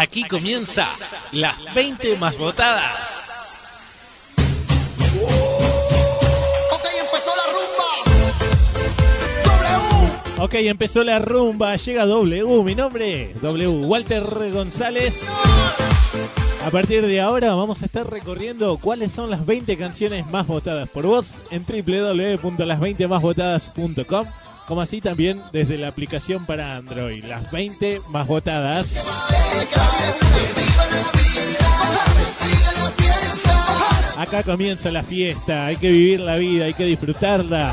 [0.00, 0.88] Aquí comienza
[1.32, 3.26] las 20 más votadas.
[10.38, 15.26] Ok, empezó la rumba, llega W, mi nombre, W, Walter González.
[16.68, 20.86] A partir de ahora vamos a estar recorriendo cuáles son las 20 canciones más votadas
[20.86, 24.26] por vos en www.las20másvotadas.com,
[24.66, 29.02] como así también desde la aplicación para Android, las 20 más votadas.
[34.18, 37.72] Acá comienza la fiesta, hay que vivir la vida, hay que disfrutarla.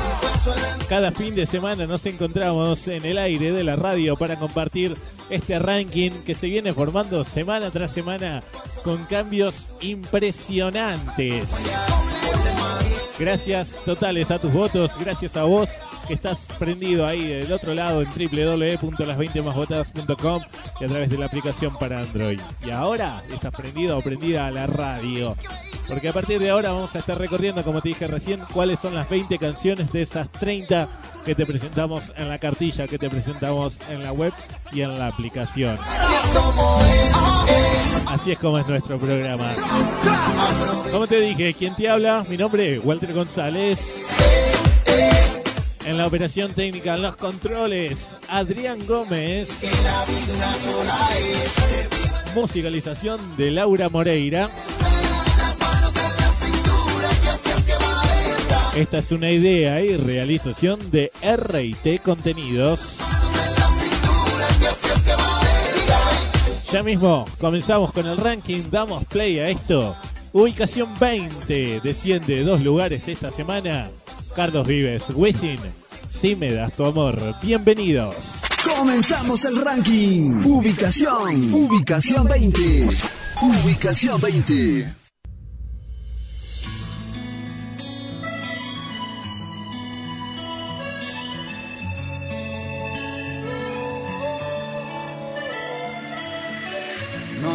[0.88, 4.96] Cada fin de semana nos encontramos en el aire de la radio para compartir
[5.30, 8.42] este ranking que se viene formando semana tras semana
[8.84, 11.56] con cambios impresionantes.
[13.18, 15.70] Gracias totales a tus votos, gracias a vos
[16.06, 20.42] que estás prendido ahí del otro lado en www.las20másvotadas.com
[20.80, 22.40] y a través de la aplicación para Android.
[22.64, 25.36] Y ahora estás prendido o prendida a la radio.
[25.88, 28.94] Porque a partir de ahora vamos a estar recorriendo, como te dije recién, cuáles son
[28.94, 30.88] las 20 canciones de esas 30
[31.24, 34.32] que te presentamos en la cartilla, que te presentamos en la web
[34.72, 35.78] y en la aplicación.
[38.06, 39.52] Así es como es nuestro programa.
[40.90, 42.24] Como te dije, ¿quién te habla?
[42.28, 44.02] Mi nombre es Walter González.
[45.84, 49.62] En la operación técnica, en los controles, Adrián Gómez.
[52.34, 54.50] Musicalización de Laura Moreira.
[58.76, 62.98] Esta es una idea y realización de RT Contenidos.
[66.70, 69.96] Ya mismo comenzamos con el ranking, damos play a esto.
[70.34, 73.88] Ubicación 20, desciende dos lugares esta semana.
[74.34, 75.58] Carlos Vives, Wisin,
[76.06, 77.18] si me das tu amor.
[77.42, 78.42] Bienvenidos.
[78.76, 80.44] Comenzamos el ranking.
[80.44, 82.88] Ubicación, ubicación 20.
[83.40, 85.05] Ubicación 20.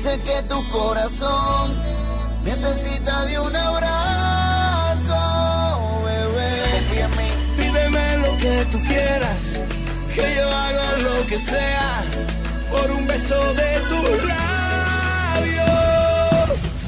[0.00, 1.70] Sé que tu corazón
[2.42, 5.14] necesita de un abrazo,
[6.06, 7.06] bebé.
[7.58, 9.62] Pídeme lo que tú quieras,
[10.14, 12.02] que yo haga lo que sea
[12.70, 15.70] por un beso de tus labios.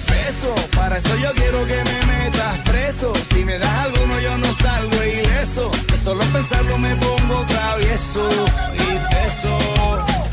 [0.09, 3.13] Beso, para eso yo quiero que me metas preso.
[3.31, 5.71] Si me das alguno yo no salgo ileso.
[6.03, 8.27] Solo pensarlo me pongo travieso
[8.73, 9.59] y beso.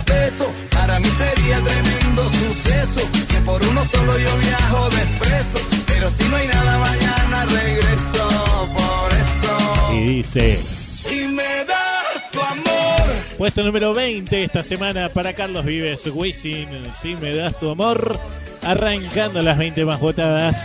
[0.05, 0.47] Beso,
[0.89, 3.01] para mí sería tremendo suceso.
[3.27, 5.57] Que por uno solo yo viajo de expreso.
[5.87, 8.27] Pero si no hay nada mañana regreso.
[8.73, 9.93] Por eso.
[9.93, 10.59] Y dice,
[10.91, 13.03] Si me das tu amor,
[13.37, 18.19] puesto número 20 esta semana para Carlos Vives, Wisin, si me das tu amor.
[18.63, 20.55] Arrancando las 20 más votadas.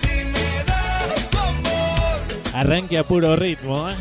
[0.00, 2.20] si me das tu amor,
[2.54, 3.94] Arranque a puro ritmo, ¿eh?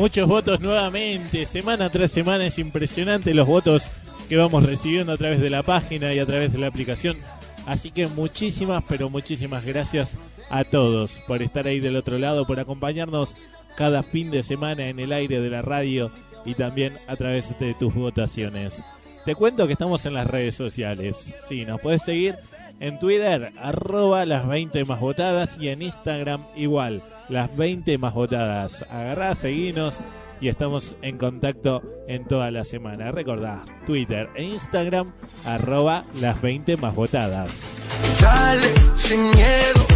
[0.00, 3.90] Muchos votos nuevamente, semana tras semana es impresionante los votos
[4.30, 7.18] que vamos recibiendo a través de la página y a través de la aplicación.
[7.66, 10.18] Así que muchísimas, pero muchísimas gracias
[10.48, 13.36] a todos por estar ahí del otro lado, por acompañarnos
[13.76, 16.10] cada fin de semana en el aire de la radio
[16.46, 18.82] y también a través de tus votaciones.
[19.26, 21.34] Te cuento que estamos en las redes sociales.
[21.46, 22.36] Sí, nos puedes seguir
[22.80, 28.84] en Twitter, arroba las 20 más votadas y en Instagram igual, las 20 más votadas.
[28.90, 30.00] Agarrá, seguinos
[30.40, 33.12] y estamos en contacto en toda la semana.
[33.12, 35.12] Recordá, Twitter e Instagram,
[35.44, 37.82] arroba las 20 más votadas.
[38.20, 38.66] Dale,
[38.96, 39.86] sin miedo.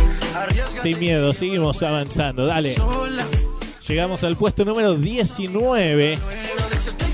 [0.81, 2.77] Sin miedo, seguimos avanzando, dale.
[3.87, 6.19] Llegamos al puesto número 19.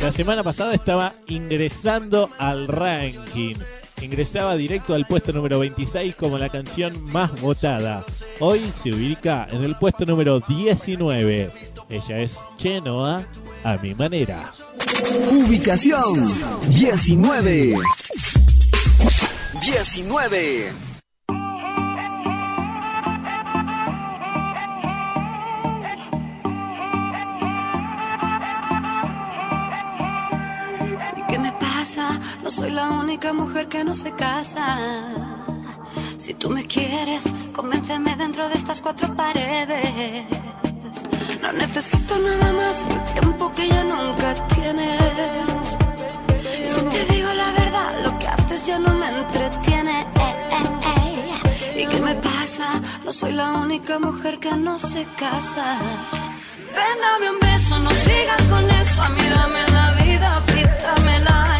[0.02, 3.54] La semana pasada estaba ingresando al ranking.
[4.00, 8.04] Ingresaba directo al puesto número 26 como la canción más votada.
[8.38, 11.52] Hoy se ubica en el puesto número 19.
[11.88, 13.26] Ella es Chenoa
[13.62, 14.52] a mi manera.
[15.30, 16.30] Ubicación
[16.68, 17.74] 19.
[19.60, 20.89] 19.
[32.42, 34.78] No soy la única mujer que no se casa.
[36.16, 40.24] Si tú me quieres, convénceme dentro de estas cuatro paredes.
[41.42, 45.76] No necesito nada más que el tiempo que ya nunca tienes.
[46.66, 50.06] Y si te digo la verdad, lo que haces ya no me entretiene.
[51.76, 52.80] ¿Y qué me pasa?
[53.04, 55.78] No soy la única mujer que no se casa.
[56.74, 59.02] Ven, dame un beso, no sigas con eso.
[59.02, 61.59] A mí dame la vida, quítamela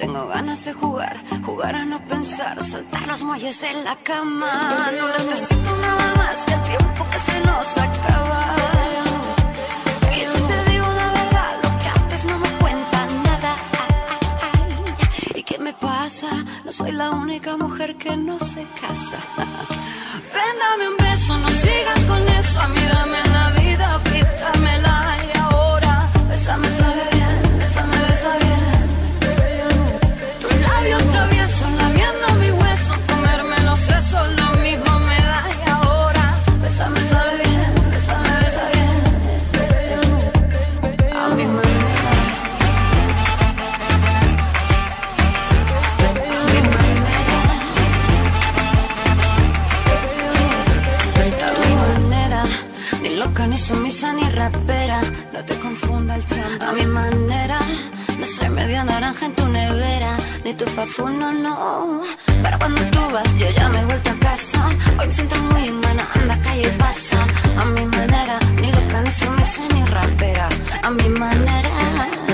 [0.00, 1.14] tengo ganas de jugar,
[1.44, 4.90] jugar a no pensar, saltar los muelles de la cama.
[4.98, 8.42] No necesito nada más que el tiempo que se nos acaba.
[10.16, 12.98] Y si te digo la verdad, lo que haces no me cuenta
[13.28, 13.52] nada.
[15.34, 16.30] ¿Y qué me pasa?
[16.64, 19.18] No soy la única mujer que no se casa.
[20.34, 22.58] Ven, dame un beso, no sigas con eso.
[22.58, 25.09] A mí dame la vida, quítamela
[53.20, 54.98] loca, ni sumisa, ni rapera.
[55.32, 56.62] No te confunda el tren.
[56.62, 57.58] A mi manera,
[58.18, 60.12] no soy media naranja en tu nevera,
[60.44, 62.00] ni tu fafuno, no.
[62.42, 64.60] Pero cuando tú vas, yo ya me he vuelto a casa.
[64.98, 67.18] Hoy me siento muy humana, anda calle y pasa.
[67.60, 70.48] A mi manera, ni loca, ni sumisa, ni rapera.
[70.82, 72.29] A mi manera.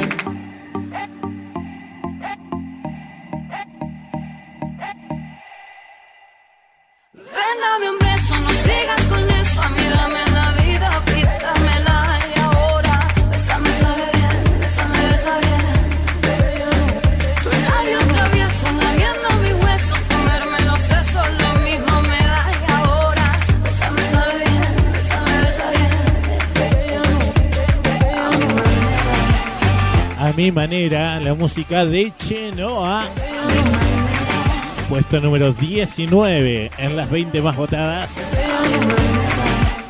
[30.37, 33.09] Mi manera, la música de Chenoa.
[34.89, 38.37] Puesto número 19 en las 20 más votadas.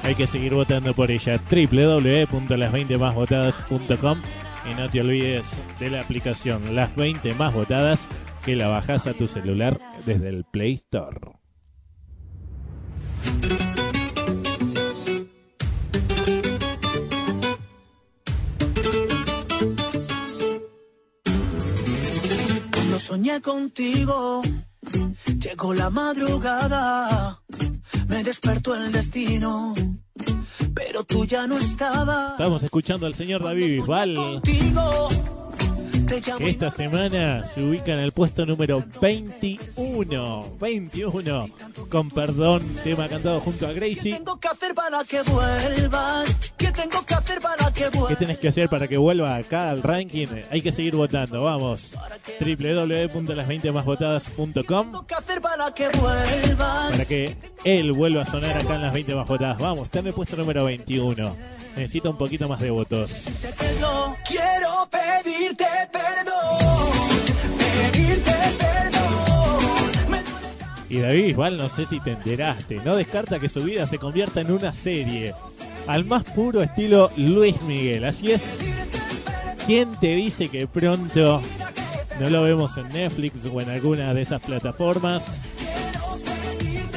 [0.05, 1.41] Hay que seguir votando por ella.
[1.51, 4.19] www.las20másvotadas.com
[4.71, 8.09] Y no te olvides de la aplicación Las 20 más votadas
[8.45, 11.19] que la bajas a tu celular desde el Play Store.
[23.07, 24.43] Soñé contigo,
[25.39, 27.41] llegó la madrugada,
[28.09, 29.75] me despertó el destino,
[30.75, 32.33] pero tú ya no estabas.
[32.33, 35.09] Estamos escuchando al señor David Bisbal, Contigo,
[36.07, 40.57] que esta semana se ubica en el puesto número 21.
[40.61, 41.47] 21.
[41.91, 44.15] Con perdón, tema cantado junto a ¿Qué Gracie.
[44.15, 46.37] tengo que hacer para que vuelvas?
[46.57, 47.41] ¿Qué tengo que hacer
[48.09, 50.27] ¿Qué tenés que hacer para que vuelva acá al ranking?
[50.51, 51.97] Hay que seguir votando, vamos.
[52.41, 55.05] www.las20másvotadas.com
[56.91, 59.59] para que él vuelva a sonar acá en las 20 más votadas.
[59.59, 61.56] Vamos, está en el puesto número 21.
[61.77, 63.53] Necesita un poquito más de votos.
[64.27, 66.59] Quiero pedirte perdón,
[67.59, 70.25] pedirte perdón.
[70.89, 74.41] Y David Bisbal, no sé si te enteraste, no descarta que su vida se convierta
[74.41, 75.35] en una serie.
[75.87, 78.05] Al más puro estilo Luis Miguel.
[78.05, 78.75] Así es.
[79.67, 81.43] ¿Quién te dice que pronto
[82.19, 85.47] no lo vemos en Netflix o en alguna de esas plataformas?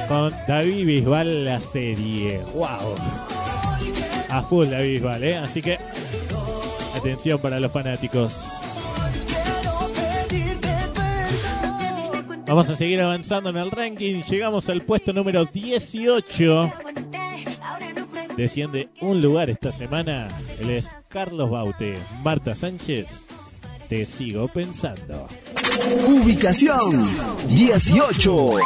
[0.08, 2.42] Con David Bisbal la serie.
[2.56, 2.96] ¡Wow!
[4.30, 5.38] A full David Bisbal, ¿eh?
[5.38, 5.78] Así que
[6.96, 8.60] atención para los fanáticos.
[12.50, 14.24] Vamos a seguir avanzando en el ranking.
[14.24, 16.74] Llegamos al puesto número 18.
[18.36, 20.28] Desciende un lugar esta semana.
[20.60, 22.00] Él es Carlos Baute.
[22.24, 23.28] Marta Sánchez.
[23.88, 25.28] Te sigo pensando.
[26.08, 27.06] Ubicación
[27.48, 28.58] 18.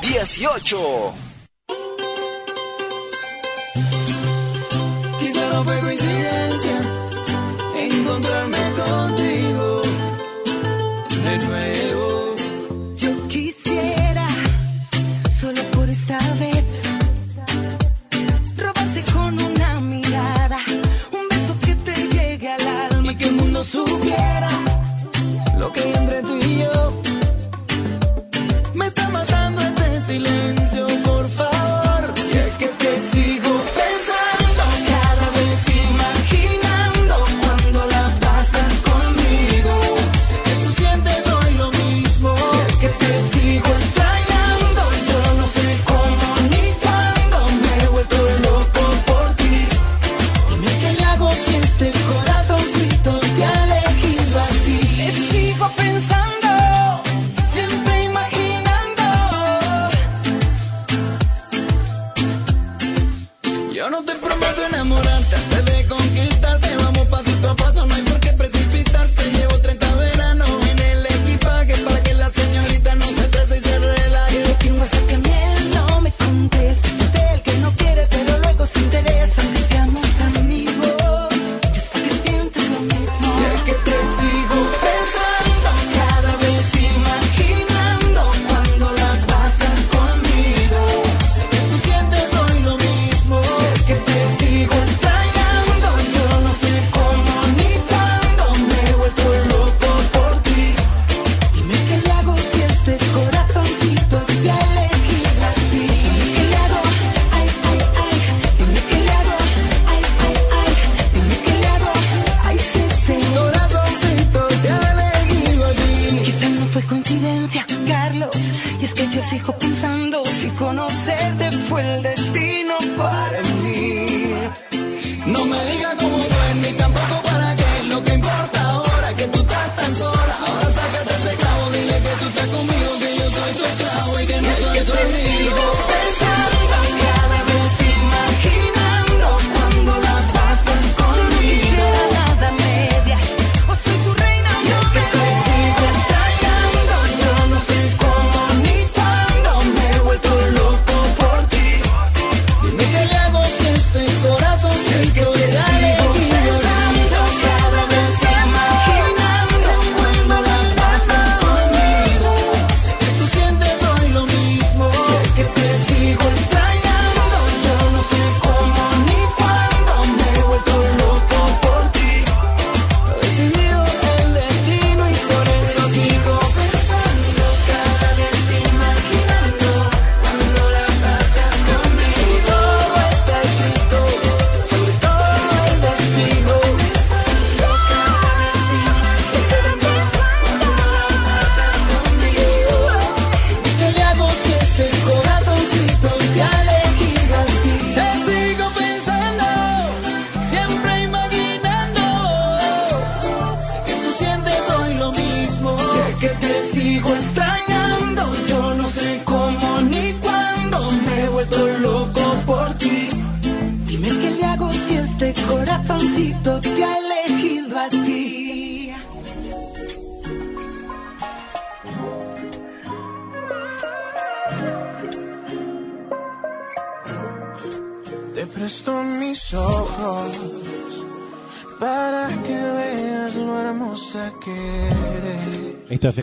[0.00, 1.27] 18.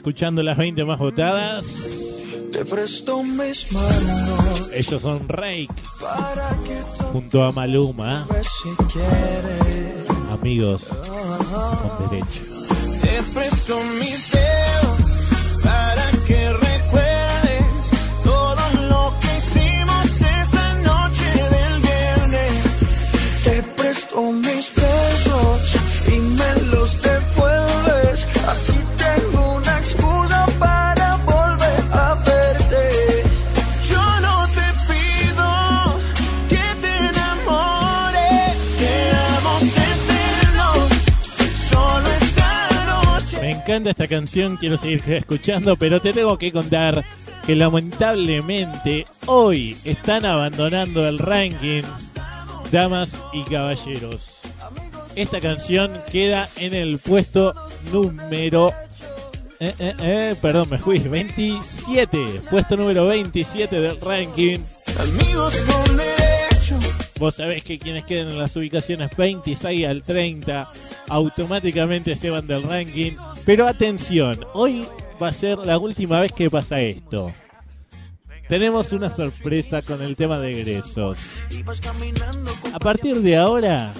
[0.05, 2.37] Escuchando las 20 más votadas.
[2.51, 5.73] Te presto mis manos Ellos son Rake
[7.11, 8.27] junto a Maluma,
[10.31, 10.99] amigos
[11.81, 12.41] con derecho.
[13.01, 14.34] Te presto mis
[43.85, 47.05] encanta esta canción, quiero seguir escuchando, pero te tengo que contar
[47.45, 51.83] que lamentablemente hoy están abandonando el ranking
[52.71, 54.43] Damas y Caballeros.
[55.15, 57.53] Esta canción queda en el puesto
[57.91, 58.73] número...
[59.59, 60.99] eh, eh, eh, perdón, me fui.
[60.99, 62.41] 27.
[62.49, 64.59] Puesto número 27 del ranking.
[64.97, 66.79] Amigos con derecho.
[67.19, 70.71] Vos sabés que quienes quedan en las ubicaciones 26 al 30
[71.07, 73.13] automáticamente se van del ranking.
[73.45, 74.87] Pero atención, hoy
[75.21, 77.31] va a ser la última vez que pasa esto.
[78.49, 81.43] Tenemos una sorpresa con el tema de egresos.
[82.73, 83.93] A partir de ahora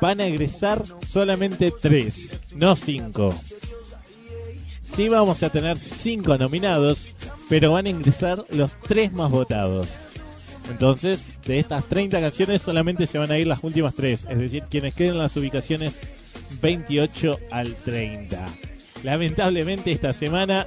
[0.00, 3.34] van a egresar solamente 3, no 5.
[4.80, 7.12] Sí vamos a tener 5 nominados,
[7.48, 10.00] pero van a ingresar los 3 más votados.
[10.70, 14.64] Entonces, de estas 30 canciones solamente se van a ir las últimas 3, es decir,
[14.70, 16.00] quienes queden en las ubicaciones
[16.60, 18.46] 28 al 30.
[19.02, 20.66] Lamentablemente esta semana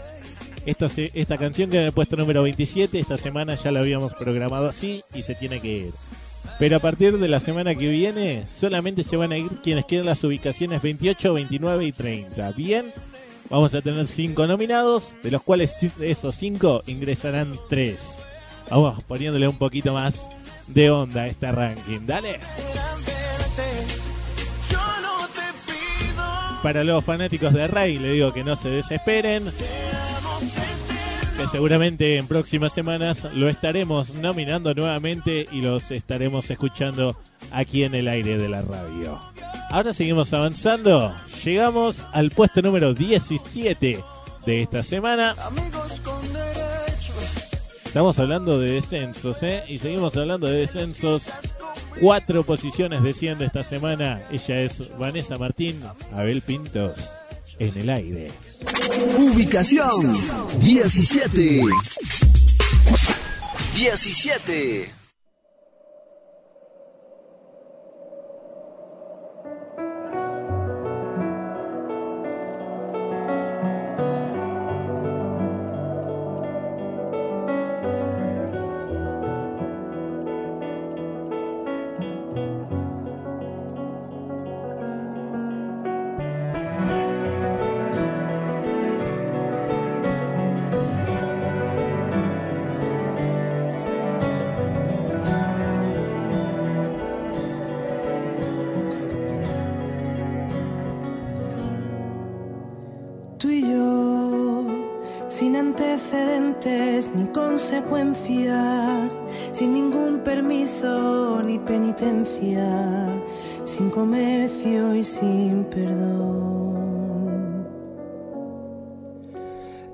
[0.66, 4.68] esta, esta canción queda en el puesto número 27, esta semana ya la habíamos programado
[4.70, 5.94] así y se tiene que ir.
[6.60, 10.02] Pero a partir de la semana que viene solamente se van a ir quienes queden
[10.04, 12.51] en las ubicaciones 28, 29 y 30.
[12.51, 12.94] Bien,
[13.50, 18.25] vamos a tener 5 nominados, de los cuales ci- esos 5 ingresarán 3.
[18.70, 20.29] Vamos poniéndole un poquito más
[20.68, 22.01] de onda a este ranking.
[22.05, 22.40] Dale.
[26.64, 29.44] Para los fanáticos de Ray le digo que no se desesperen.
[31.38, 37.20] Que seguramente en próximas semanas lo estaremos nominando nuevamente y los estaremos escuchando
[37.52, 39.20] aquí en el aire de la radio.
[39.72, 41.14] Ahora seguimos avanzando.
[41.44, 44.02] Llegamos al puesto número 17
[44.46, 45.36] de esta semana.
[45.46, 46.02] amigos.
[47.94, 49.64] Estamos hablando de descensos, ¿eh?
[49.68, 51.27] Y seguimos hablando de descensos.
[52.00, 54.20] Cuatro posiciones desciende esta semana.
[54.32, 55.79] Ella es Vanessa Martín,
[56.12, 57.12] Abel Pintos,
[57.60, 58.32] en el aire.
[59.20, 60.12] Ubicación
[60.60, 61.62] 17.
[63.75, 65.02] 17.
[113.63, 116.74] Sin comercio y sin perdón.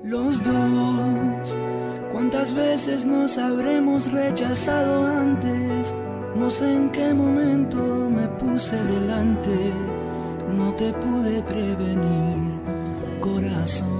[0.02, 1.56] Los dos,
[2.12, 5.94] ¿cuántas veces nos habremos rechazado antes?
[6.36, 9.72] No sé en qué momento me puse delante,
[10.56, 12.60] no te pude prevenir,
[13.20, 13.99] corazón.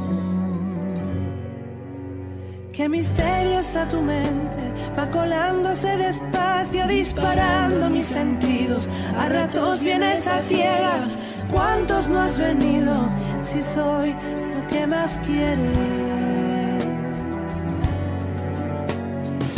[2.81, 8.89] Qué misteriosa tu mente va colándose despacio, disparando mis sentidos.
[9.19, 11.19] A ratos vienes a ciegas.
[11.53, 12.95] ¿Cuántos no has venido?
[13.43, 14.17] Si soy
[14.55, 15.77] lo que más quieres.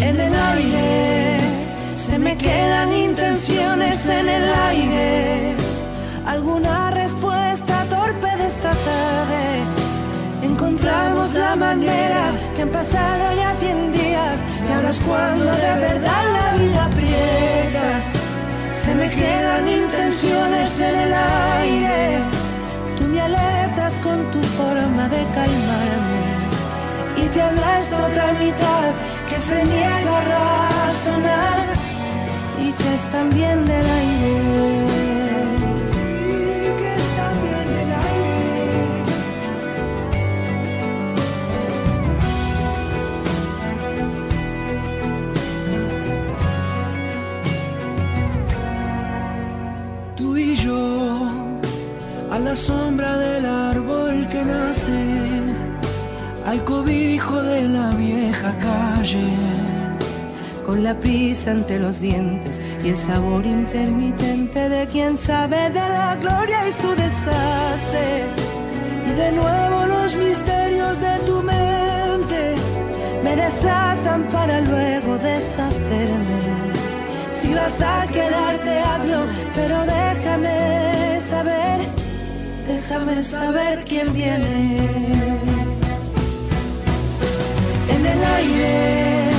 [0.01, 1.39] En el aire
[1.97, 5.57] se me quedan intenciones en el aire.
[6.27, 6.91] Alguna
[11.31, 16.57] La manera que han pasado ya cien días y ahora es cuando de verdad la
[16.61, 17.89] vida aprieta.
[18.75, 22.19] Se me quedan intenciones en el aire.
[22.99, 26.23] Tú me alertas con tu forma de calmarme
[27.17, 28.91] y te habla esta otra mitad
[29.31, 31.67] que se niega a razonar
[32.61, 34.92] y que es también del aire.
[52.53, 54.93] La sombra del árbol que nace,
[56.45, 59.31] al cobijo de la vieja calle.
[60.67, 66.17] con la prisa entre los dientes y el sabor intermitente de quien sabe de la
[66.21, 68.07] gloria y su desastre.
[69.09, 72.55] Y de nuevo los misterios de tu mente
[73.25, 76.41] Me desatan para luego deshacerme.
[77.33, 79.21] Si vas a quedarte, hazlo,
[79.55, 80.92] pero déjame
[82.93, 84.77] déjame saber quién viene.
[87.95, 89.31] En el aire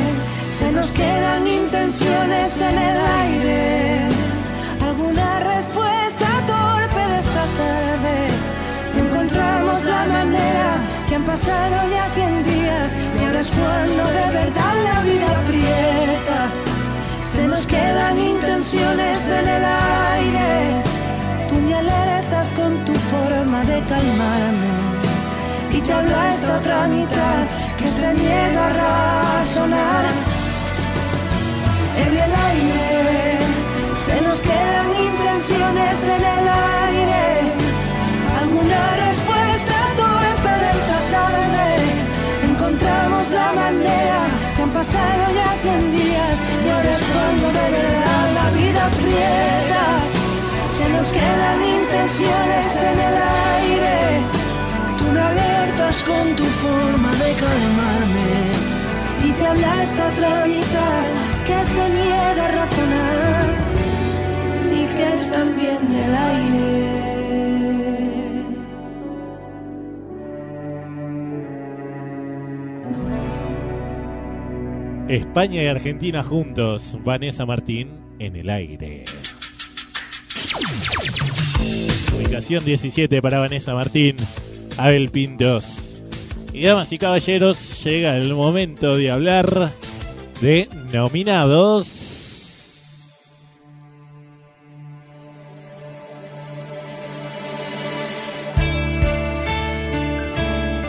[0.52, 4.00] se nos quedan intenciones en el aire.
[4.90, 8.16] Alguna respuesta torpe de esta tarde.
[9.04, 10.70] Encontramos la manera
[11.08, 16.40] que han pasado ya cien días y ahora es cuando de verdad la vida aprieta.
[17.32, 20.84] Se nos quedan intenciones en el aire.
[21.50, 22.13] Tú me alertas
[22.56, 24.72] con tu forma de calmarme
[25.72, 27.42] y te habla esta otra mitad
[27.78, 30.06] que se niega a razonar.
[32.06, 33.38] En el aire
[34.06, 36.46] se nos quedan intenciones en el
[36.88, 37.24] aire.
[38.42, 41.66] Alguna respuesta torpe de esta tarde.
[42.50, 44.20] Encontramos la manera
[44.56, 46.36] que han pasado ya cien días
[46.66, 50.13] y ahora es cuando de verdad la vida aprieta.
[50.84, 53.16] Se nos quedan intenciones en el
[53.56, 53.96] aire.
[54.98, 58.32] Tú me alertas con tu forma de calmarme.
[59.26, 61.04] y te habla esta otra mitad
[61.48, 63.46] que se niega a razonar
[64.74, 66.74] y que es también del aire.
[75.08, 76.98] España y Argentina juntos.
[77.06, 79.06] Vanessa Martín en el aire.
[82.34, 84.16] Ubicación 17 para Vanessa Martín.
[84.80, 86.02] Abel Pintos.
[86.52, 89.72] Y damas y caballeros, llega el momento de hablar
[90.42, 91.86] de nominados.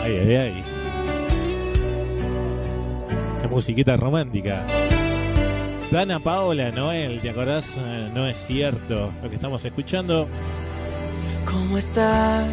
[0.03, 0.63] Ay, ay, ay.
[3.39, 4.65] Qué musiquita romántica.
[5.91, 7.77] Dana Paola Noel, ¿te acordás?
[7.77, 10.27] Eh, No es cierto lo que estamos escuchando.
[11.45, 12.47] ¿Cómo estás?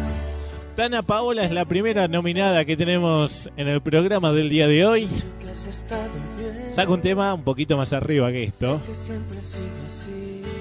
[0.75, 5.07] Dana Paola es la primera nominada que tenemos en el programa del día de hoy.
[6.69, 8.81] Saca un tema un poquito más arriba que esto.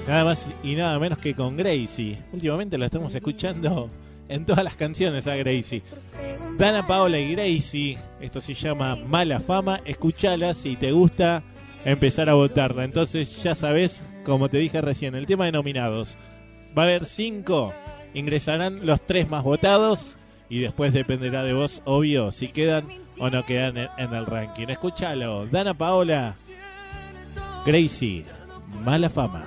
[0.07, 2.19] Nada más y nada menos que con Gracie.
[2.33, 3.89] Últimamente la estamos escuchando
[4.29, 5.83] en todas las canciones a Gracie.
[6.59, 7.99] Dana Paola y Gracie.
[8.21, 9.81] Esto se llama Mala Fama.
[9.87, 11.43] Escuchala si te gusta
[11.85, 12.85] empezar a votarla.
[12.85, 16.19] Entonces ya sabes, como te dije recién, el tema de nominados.
[16.77, 17.73] Va a haber cinco.
[18.15, 20.17] Ingresarán los tres más votados.
[20.49, 22.87] Y después dependerá de vos, obvio, si quedan
[23.19, 24.69] o no quedan en, en el ranking.
[24.69, 25.47] Escúchalo.
[25.47, 26.35] Dana Paola.
[27.65, 28.25] Gracie.
[28.85, 29.45] Mala Fama.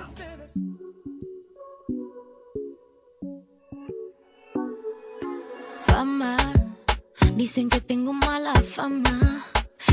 [5.86, 6.36] fama.
[7.34, 9.44] Dicen que tengo mala fama,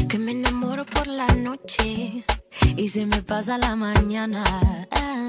[0.09, 2.25] que me enamoro por la noche
[2.75, 4.43] y se me pasa la mañana.
[4.91, 5.27] Ah,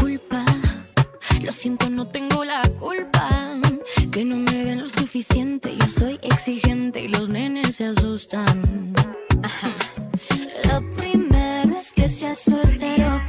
[0.00, 0.44] culpa,
[1.40, 3.58] lo siento, no tengo la culpa.
[4.10, 8.92] Que no me den lo suficiente, yo soy exigente y los nenes se asustan.
[9.42, 9.70] Ajá.
[10.64, 13.27] Lo primero es que sea soltero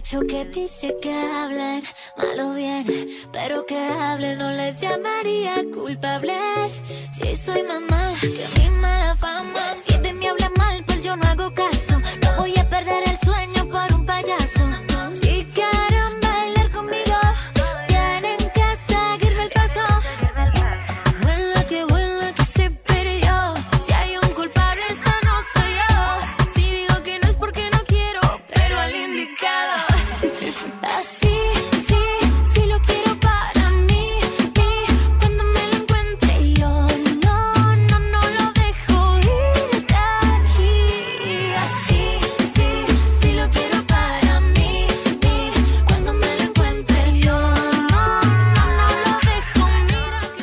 [0.00, 1.82] dicho que dice que hablan
[2.16, 2.86] malo bien,
[3.32, 6.80] pero que hablen no les llamaría culpables.
[7.12, 11.16] Si soy más mala que mi mala fama, si de mí habla mal, pues yo
[11.16, 11.79] no hago caso.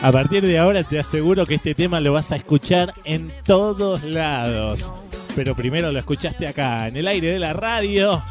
[0.07, 4.03] A partir de ahora te aseguro que este tema lo vas a escuchar en todos
[4.03, 4.93] lados.
[5.35, 8.23] Pero primero lo escuchaste acá, en el aire de la radio,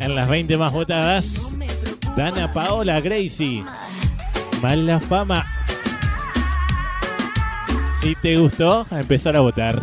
[0.00, 1.56] en las 20 más votadas.
[2.16, 3.64] Dana Paola Gracie.
[4.60, 5.46] Mala fama.
[8.00, 9.80] Si te gustó, empezar a votar.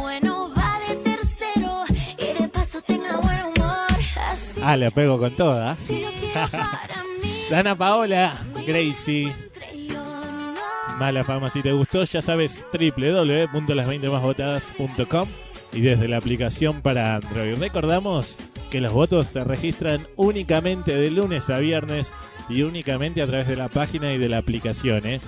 [0.00, 1.84] bueno va de tercero
[2.18, 3.86] y de paso tenga buen humor.
[4.30, 5.76] Así Ah, le pego con toda.
[7.50, 8.32] Dana Paola
[8.66, 9.34] Gracie.
[10.98, 15.28] Mala fama, si te gustó, ya sabes www.las20másvotadas.com
[15.72, 17.56] y desde la aplicación para Android.
[17.56, 18.36] Recordamos
[18.70, 22.14] que los votos se registran únicamente de lunes a viernes
[22.48, 25.06] y únicamente a través de la página y de la aplicación.
[25.06, 25.20] ¿eh?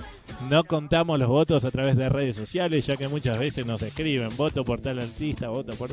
[0.49, 4.29] No contamos los votos a través de redes sociales, ya que muchas veces nos escriben
[4.37, 5.91] voto por tal artista, voto por...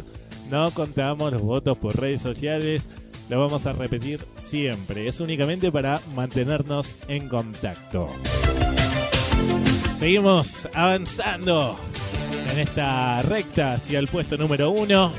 [0.48, 2.88] No contamos los votos por redes sociales,
[3.28, 5.06] lo vamos a repetir siempre.
[5.06, 8.08] Es únicamente para mantenernos en contacto.
[9.96, 11.78] Seguimos avanzando
[12.50, 15.12] en esta recta hacia el puesto número uno.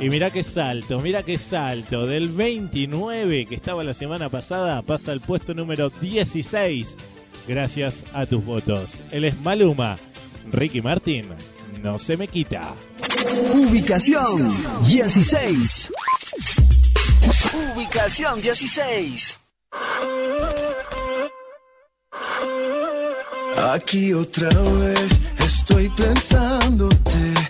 [0.00, 2.06] Y mirá qué salto, mirá qué salto.
[2.06, 6.96] Del 29 que estaba la semana pasada pasa al puesto número 16.
[7.46, 9.02] Gracias a tus votos.
[9.10, 9.98] Él es Maluma.
[10.50, 11.28] Ricky Martin,
[11.82, 12.74] no se me quita.
[13.52, 14.50] Ubicación
[14.86, 15.92] 16.
[17.76, 19.40] Ubicación 16.
[23.58, 27.49] Aquí otra vez estoy pensándote.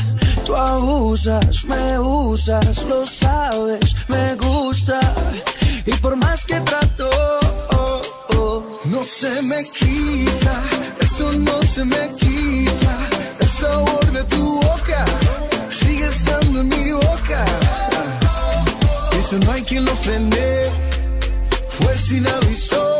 [0.51, 4.99] Tú abusas, me usas, lo sabes, me gusta.
[5.85, 7.09] Y por más que trato,
[7.69, 8.01] oh,
[8.35, 10.55] oh, no se me quita,
[10.99, 12.97] esto no se me quita.
[13.39, 15.05] El sabor de tu boca
[15.69, 17.45] sigue estando en mi boca.
[19.17, 20.65] Eso no hay quien lo frene.
[21.69, 22.99] Fue sin aviso.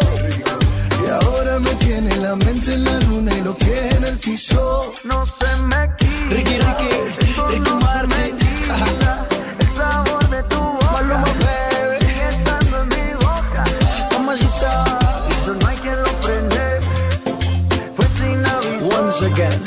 [1.11, 4.93] ahora me tiene la mente en la luna y los pies en el piso.
[5.03, 6.29] No se me quita.
[6.29, 6.91] Ricky, Ricky,
[7.49, 8.37] Ricky Martin.
[9.59, 10.91] El sabor de tu boca.
[10.91, 11.99] Maluma, bebé.
[11.99, 13.63] Sigue estando en mi boca.
[14.13, 14.99] Mamacita.
[15.59, 16.79] No hay quien lo prende.
[17.95, 18.99] Pues sin aviso.
[18.99, 19.61] Once again.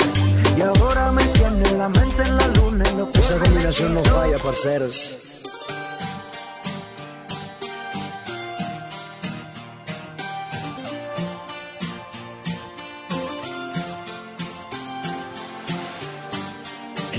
[0.57, 4.03] Y ahora me tiene la mente en la luna y los pies Esa combinación no
[4.03, 5.41] falla, parceros.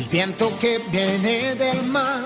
[0.07, 2.23] El viento que viene del mar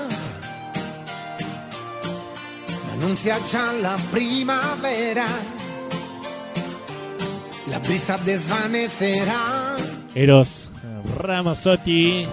[2.93, 5.25] anuncia ya la primavera.
[7.71, 9.77] La brisa desvanecerá
[10.15, 10.69] Eros
[11.17, 12.27] Ramazzotti,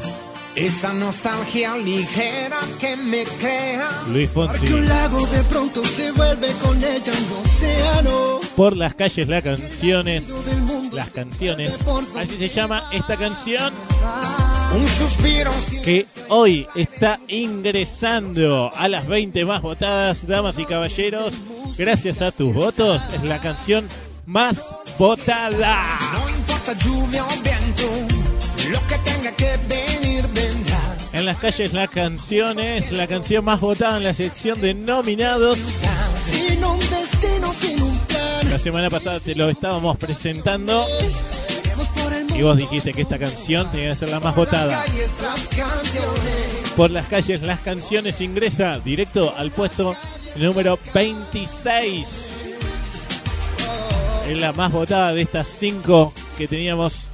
[0.53, 4.03] esa nostalgia ligera que me crea.
[4.09, 4.59] Luis Fonsi.
[4.59, 8.41] Porque un lago de pronto se vuelve con ella un océano.
[8.57, 10.29] Por las calles, las canciones.
[10.91, 11.73] Las canciones.
[12.17, 13.73] Así se llama esta canción.
[15.83, 21.35] Que hoy está ingresando a las 20 más votadas, damas y caballeros.
[21.77, 23.87] Gracias a tus votos, es la canción
[24.25, 25.97] más votada.
[26.11, 27.89] No importa lluvia o viento,
[28.69, 30.97] lo que tenga que venir vendrá.
[31.13, 35.57] En las calles, las canciones, la canción más votada en la sección de nominados.
[35.57, 38.49] Sin un destino, sin un plan.
[38.49, 40.85] La semana pasada te lo estábamos presentando
[42.37, 44.83] y vos dijiste que esta canción tenía que ser la más votada.
[46.75, 49.95] Por las calles, las canciones ingresa directo al puesto
[50.35, 52.35] número 26.
[54.27, 57.09] Es la más votada de estas cinco que teníamos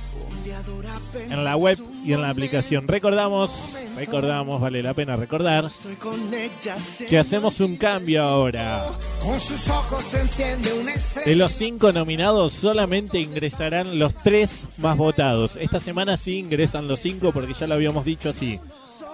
[1.15, 2.87] en la web y en la aplicación.
[2.87, 5.69] Recordamos, recordamos, vale la pena recordar,
[7.09, 8.91] que hacemos un cambio ahora.
[11.25, 15.55] De los cinco nominados solamente ingresarán los tres más votados.
[15.55, 18.59] Esta semana sí ingresan los cinco porque ya lo habíamos dicho así.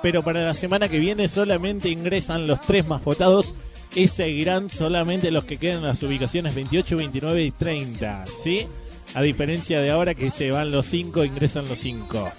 [0.02, 3.54] Pero para la semana que viene solamente ingresan los tres más votados
[3.94, 8.26] y seguirán solamente los que quedan en las ubicaciones 28, 29 y 30.
[8.44, 8.68] ¿Sí?
[9.16, 12.30] A diferencia de ahora que se van los cinco, ingresan los cinco.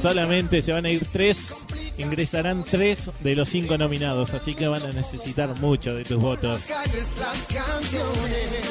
[0.00, 1.64] Solamente se van a ir tres,
[1.96, 6.68] ingresarán tres de los cinco nominados, así que van a necesitar mucho de tus votos.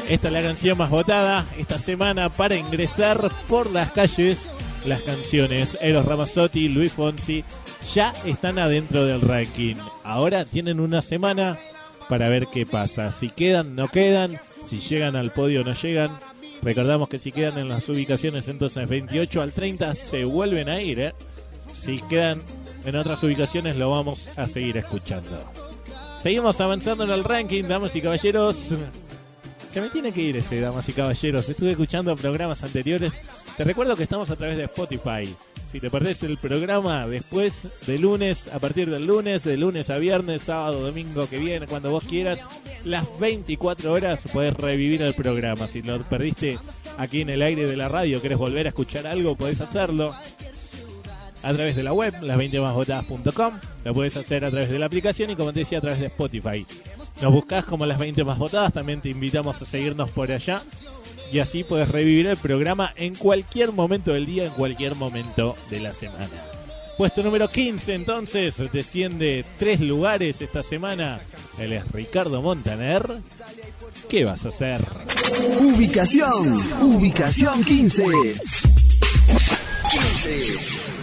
[0.07, 4.49] Esta es la canción más votada esta semana para ingresar por las calles.
[4.85, 7.43] Las canciones Eros Ramazzotti, Luis Fonsi
[7.95, 9.75] ya están adentro del ranking.
[10.03, 11.57] Ahora tienen una semana
[12.09, 13.11] para ver qué pasa.
[13.11, 14.39] Si quedan, no quedan.
[14.67, 16.11] Si llegan al podio, no llegan.
[16.63, 20.99] Recordamos que si quedan en las ubicaciones entonces 28 al 30 se vuelven a ir.
[20.99, 21.13] ¿eh?
[21.75, 22.41] Si quedan
[22.85, 25.37] en otras ubicaciones lo vamos a seguir escuchando.
[26.21, 28.73] Seguimos avanzando en el ranking, damas y caballeros.
[29.69, 31.49] Se me tiene que ir ese, damas y caballeros.
[31.49, 33.21] Estuve escuchando programas anteriores.
[33.57, 35.35] Te recuerdo que estamos a través de Spotify.
[35.73, 39.97] Si te perdés el programa después de lunes, a partir del lunes, de lunes a
[39.97, 42.47] viernes, sábado, domingo que viene, cuando vos quieras,
[42.85, 45.65] las 24 horas podés revivir el programa.
[45.65, 46.59] Si lo perdiste
[46.99, 50.13] aquí en el aire de la radio, querés volver a escuchar algo, podés hacerlo
[51.41, 53.59] a través de la web, las20másvotadas.com.
[53.83, 56.05] Lo puedes hacer a través de la aplicación y como te decía, a través de
[56.05, 56.67] Spotify.
[57.19, 60.61] Nos buscás como las 20 más votadas, también te invitamos a seguirnos por allá.
[61.33, 65.79] Y así puedes revivir el programa en cualquier momento del día, en cualquier momento de
[65.79, 66.29] la semana.
[66.95, 71.19] Puesto número 15 entonces, desciende tres lugares esta semana.
[71.57, 73.17] Él es Ricardo Montaner.
[74.07, 74.79] ¿Qué vas a hacer?
[75.59, 78.03] Ubicación, ubicación 15.
[79.89, 81.02] 15.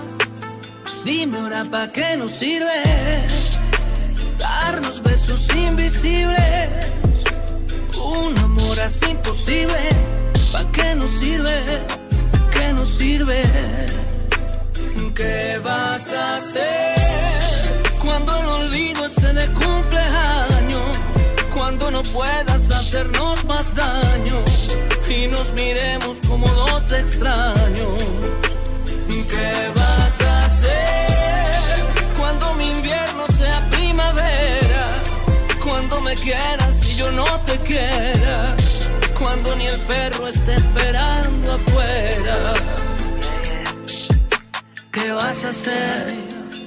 [1.03, 2.83] Dime ahora pa' qué nos sirve
[4.37, 6.69] darnos besos invisibles.
[7.97, 9.81] Un amor así imposible,
[10.51, 11.57] ¿pa' qué nos sirve?
[12.51, 13.41] ¿Qué nos sirve?
[15.15, 16.95] ¿Qué vas a hacer
[17.99, 20.97] cuando el olvido esté de cumpleaños?
[21.53, 24.37] Cuando no puedas hacernos más daño
[25.09, 27.97] y nos miremos como dos extraños.
[29.07, 29.80] ¿Qué
[36.15, 38.55] quieras y yo no te quiera.
[39.17, 42.53] Cuando ni el perro esté esperando afuera.
[44.91, 46.15] ¿Qué vas a hacer?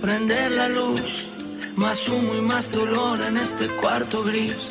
[0.01, 1.28] Prender la luz.
[1.76, 4.68] Más humo y más dolor en este cuarto gris.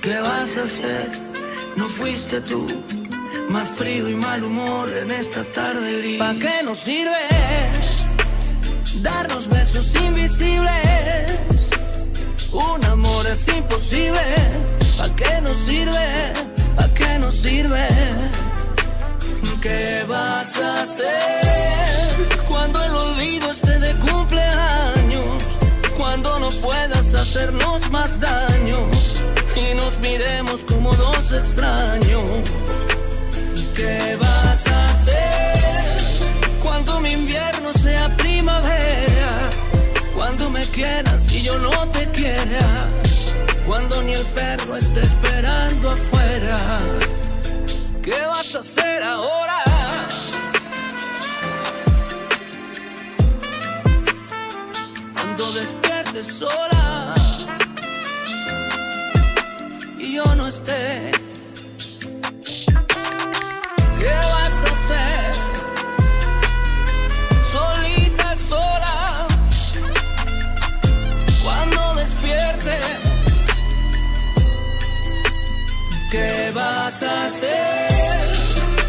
[0.00, 1.10] ¿Qué vas a hacer?
[1.76, 2.66] No fuiste tú.
[3.48, 6.18] Más frío y mal humor en esta tarde gris.
[6.18, 7.20] ¿Para qué nos sirve
[9.02, 11.79] darnos besos invisibles?
[12.52, 14.20] Un amor es imposible.
[14.96, 16.32] ¿Para qué nos sirve?
[16.76, 17.88] ¿Para qué nos sirve?
[19.62, 25.42] ¿Qué vas a hacer cuando el olvido esté de cumpleaños?
[25.96, 28.88] Cuando no puedas hacernos más daño
[29.54, 32.24] y nos miremos como dos extraños.
[33.76, 35.58] ¿Qué vas a hacer
[36.62, 39.09] cuando mi invierno sea primavera?
[40.40, 42.88] Cuando me quieras y yo no te quiera.
[43.66, 46.80] Cuando ni el perro esté esperando afuera.
[48.02, 49.62] ¿Qué vas a hacer ahora?
[55.12, 57.14] Cuando despiertes sola
[59.98, 61.10] y yo no esté.
[63.98, 64.39] ¿Qué vas
[76.10, 77.88] ¿Qué vas a hacer?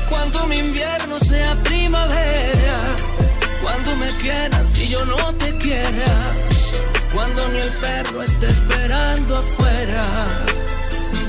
[0.09, 2.80] Cuando mi invierno sea primavera.
[3.61, 6.13] Cuando me quieras y yo no te quiera.
[7.13, 10.03] Cuando ni el perro esté esperando afuera.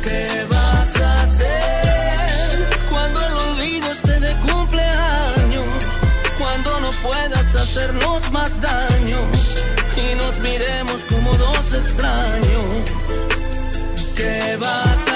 [0.03, 2.69] ¿Qué vas a hacer?
[2.91, 5.67] Cuando el olvido esté de cumpleaños.
[6.39, 9.21] Cuando no puedas hacernos más daño.
[9.95, 12.91] Y nos miremos como dos extraños.
[14.17, 15.12] ¿Qué vas a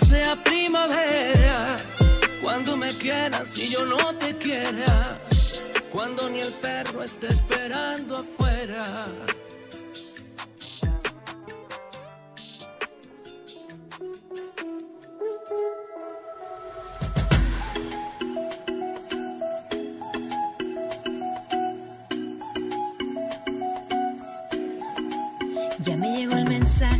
[0.00, 1.76] sea primavera?
[2.42, 5.18] Cuando me quieras y yo no te quiera.
[5.92, 9.06] Cuando ni el perro esté esperando afuera.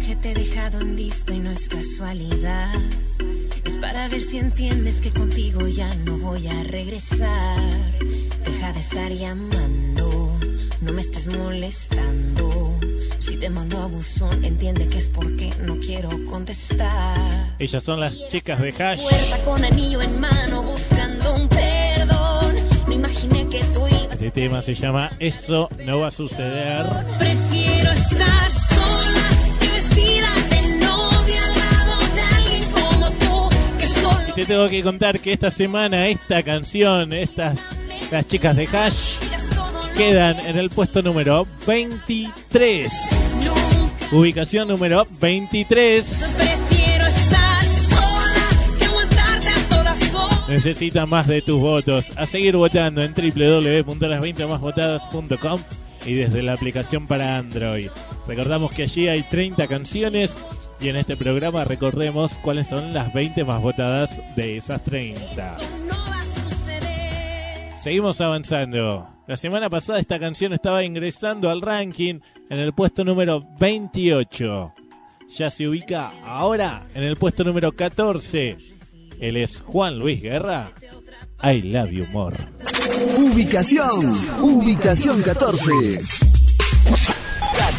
[0.09, 2.75] Mensaje, te he dejado en visto y no es casualidad.
[3.65, 7.61] Es para ver si entiendes que contigo ya no voy a regresar.
[8.45, 10.39] Deja de estar llamando,
[10.81, 12.79] no me estés molestando.
[13.19, 17.57] Si te mando a buzón, entiende que es porque no quiero contestar.
[17.59, 19.03] Ellas son las chicas de Hash.
[19.03, 22.55] Puerta con anillo en mano buscando un perdón.
[22.87, 24.13] No imaginé que tú ibas.
[24.13, 26.87] Este tema se llama Eso no va a suceder.
[27.19, 28.48] Prefiero estar
[34.39, 37.59] te tengo que contar que esta semana esta canción, estas
[38.13, 39.17] las chicas de Hash
[39.97, 42.93] quedan en el puesto número 23.
[44.13, 46.37] Ubicación número 23.
[46.37, 48.47] prefiero estar sola
[48.79, 50.49] que aguantarte a todas horas.
[50.49, 52.13] Necesita más de tus votos.
[52.17, 55.61] A seguir votando en www.las20másvotadas.com
[56.07, 57.91] y desde la aplicación para Android.
[58.29, 60.41] Recordamos que allí hay 30 canciones
[60.81, 65.57] y en este programa recordemos cuáles son las 20 más votadas de esas 30.
[67.83, 69.09] Seguimos avanzando.
[69.27, 74.75] La semana pasada esta canción estaba ingresando al ranking en el puesto número 28.
[75.37, 78.57] Ya se ubica ahora en el puesto número 14.
[79.21, 80.73] Él es Juan Luis Guerra.
[81.43, 82.37] I love you more.
[83.17, 86.01] Ubicación, ubicación 14.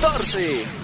[0.01, 0.78] 14.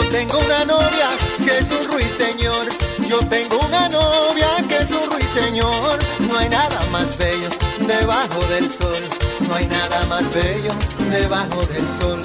[0.00, 1.08] Yo tengo una novia
[1.44, 2.68] que es un ruiseñor.
[3.06, 5.98] Yo tengo una novia que es un ruiseñor.
[6.20, 7.50] No hay nada más bello
[7.86, 9.02] debajo del sol.
[9.46, 10.72] No hay nada más bello
[11.10, 12.22] debajo del sol.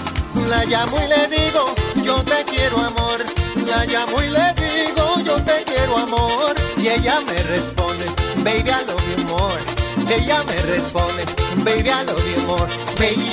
[0.47, 3.25] La llamo y le digo, yo te quiero amor.
[3.67, 6.55] La llamo y le digo, yo te quiero amor.
[6.77, 8.05] Y ella me responde,
[8.37, 9.84] baby, I love you more.
[10.07, 11.25] Ella me responde,
[11.63, 12.67] baby, I love you more.
[12.97, 13.27] Baby,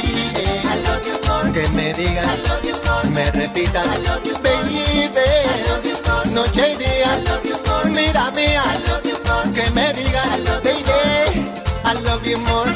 [0.65, 1.53] I love you more.
[1.53, 3.05] Que me digas, I love you more.
[3.11, 4.81] Me repitas, I love you baby,
[5.21, 6.27] I love you more.
[6.35, 7.91] Noche y día, I love you more.
[7.91, 9.53] Mira mía, I love you more.
[9.53, 11.51] Que me digas, I love baby,
[11.85, 12.72] I love you more.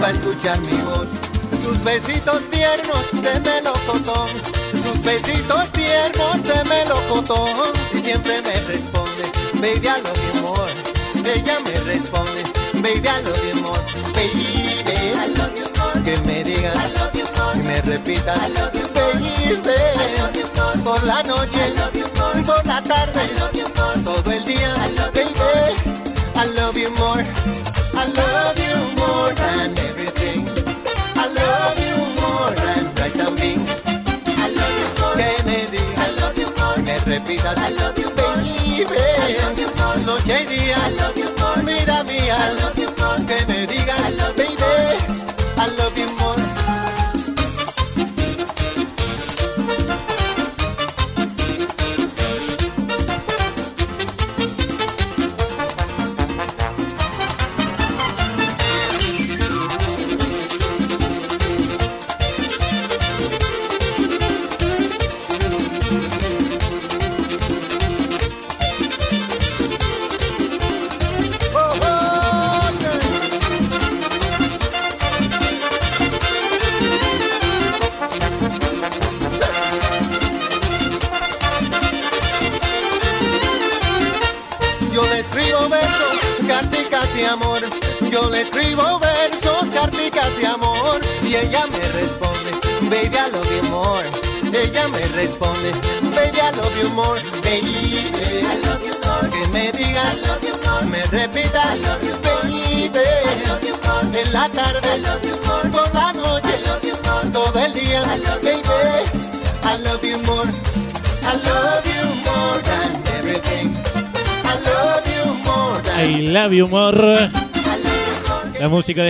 [0.00, 1.08] Para escuchar mi voz.
[1.62, 4.30] Sus besitos tiernos de melocotón.
[4.72, 7.72] Sus besitos tiernos de melocotón.
[7.92, 9.22] Y siempre me responde,
[9.60, 10.88] baby, I love you more.
[11.34, 12.42] ella me responde,
[12.82, 13.78] baby, I love you more,
[14.14, 14.82] baby,
[15.14, 18.48] I love you more, que me diga, I love you more, que me repita, I
[18.48, 22.42] love you more, baby, I love you more, por la noche, I love you more,
[22.44, 25.32] por la tarde, I love you more, todo el día, I love baby,
[26.34, 27.22] I love you more,
[37.48, 37.97] me repitas, I love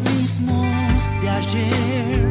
[0.02, 2.25] Mismos de ayer.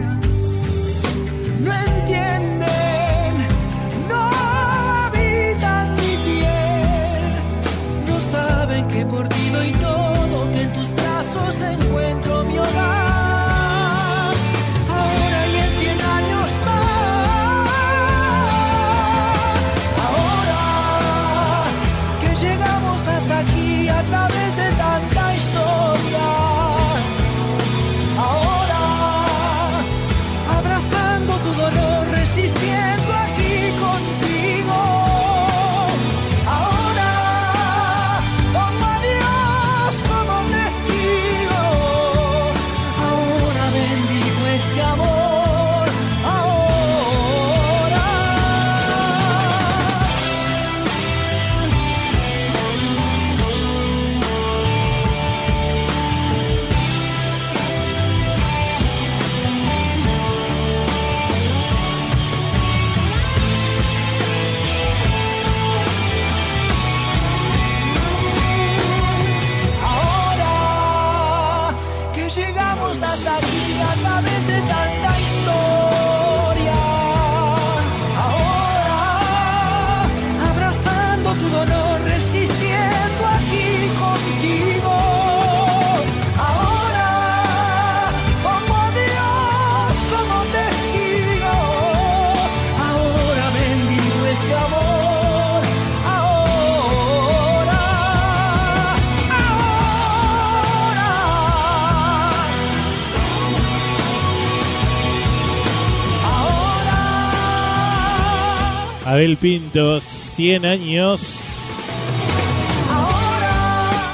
[109.25, 111.71] Abel Pintos, 100 años.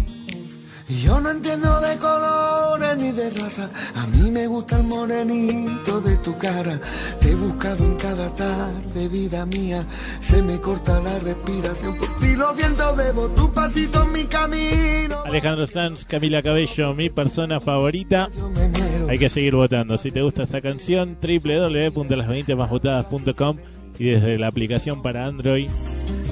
[1.00, 3.70] Yo no entiendo de colores ni de raza.
[3.94, 6.78] A mí me gusta el morenito de tu cara.
[7.20, 9.86] Te he buscado en cada tarde, vida mía.
[10.20, 11.96] Se me corta la respiración.
[11.96, 15.22] Por ti los vientos bebo tu pasito en mi camino.
[15.24, 18.28] Alejandro Sanz, Camila Cabello, mi persona favorita.
[19.08, 19.96] Hay que seguir votando.
[19.96, 23.56] Si te gusta esta canción, www.las20másvotadas.com
[23.98, 25.68] y desde la aplicación para Android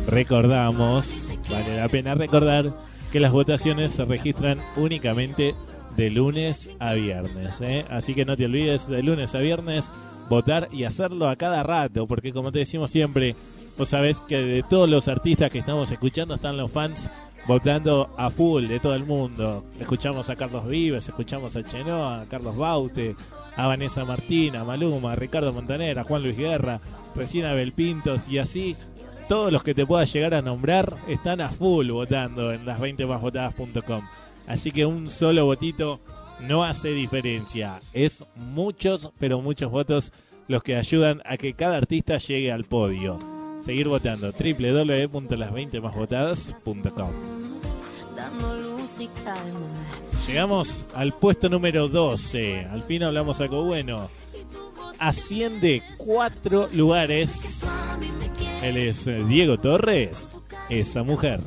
[0.09, 2.73] recordamos, vale la pena recordar
[3.11, 5.55] que las votaciones se registran únicamente
[5.97, 7.61] de lunes a viernes.
[7.61, 7.85] ¿eh?
[7.91, 9.93] Así que no te olvides de lunes a viernes
[10.29, 13.35] votar y hacerlo a cada rato, porque como te decimos siempre,
[13.77, 17.11] vos sabés que de todos los artistas que estamos escuchando están los fans
[17.49, 19.65] votando a full de todo el mundo.
[19.81, 23.17] Escuchamos a Carlos Vives, escuchamos a Chenoa, a Carlos Baute,
[23.57, 26.81] a Vanessa Martín, a Maluma, a Ricardo Montaner, a Juan Luis Guerra,
[27.17, 28.77] recién a Belpintos y así
[29.31, 34.03] todos los que te pueda llegar a nombrar están a full votando en las 20másvotadas.com.
[34.49, 36.01] Así que un solo votito
[36.41, 37.81] no hace diferencia.
[37.93, 40.13] Es muchos, pero muchos votos
[40.49, 43.21] los que ayudan a que cada artista llegue al podio.
[43.65, 47.11] Seguir votando www.las20másvotadas.com.
[48.17, 49.61] Dando luz y calma.
[50.27, 52.65] Llegamos al puesto número 12.
[52.65, 54.11] Al fin hablamos algo bueno.
[54.99, 57.65] Asciende cuatro lugares.
[58.63, 60.39] Él es eh, Diego Torres.
[60.69, 61.41] Esa mujer.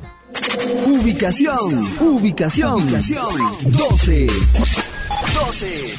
[0.86, 3.26] Ubicación, ubicación, ubicación
[3.64, 4.26] 12.
[5.34, 5.94] 12.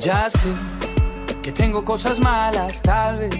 [0.00, 0.38] Ya sé
[1.42, 3.36] que tengo cosas malas, tal vez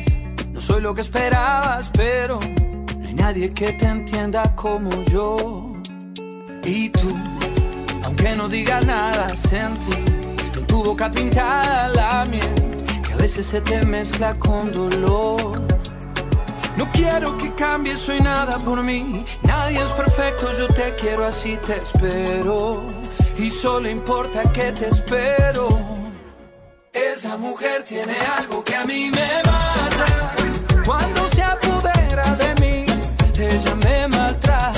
[0.52, 2.40] no soy lo que esperabas, pero
[2.98, 5.67] no hay nadie que te entienda como yo.
[6.68, 7.16] Y tú,
[8.04, 9.96] aunque no digas nada, sentí
[10.52, 15.62] con tu boca pintada la miel, que a veces se te mezcla con dolor.
[16.76, 19.24] No quiero que cambies, soy nada por mí.
[19.44, 22.84] Nadie es perfecto, yo te quiero así, te espero.
[23.38, 25.68] Y solo importa que te espero.
[26.92, 30.34] Esa mujer tiene algo que a mí me mata.
[30.84, 32.84] Cuando se apodera de mí,
[33.38, 34.77] ella me maltrata.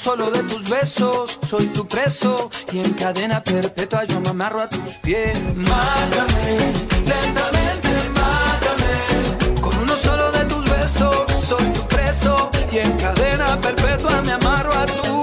[0.00, 4.68] Solo de tus besos, soy tu preso y en cadena perpetua yo me amarro a
[4.68, 5.38] tus pies.
[5.56, 6.72] Mátame,
[7.04, 9.60] lentamente mátame.
[9.60, 14.72] Con uno solo de tus besos, soy tu preso y en cadena perpetua me amarro
[14.72, 15.19] a tus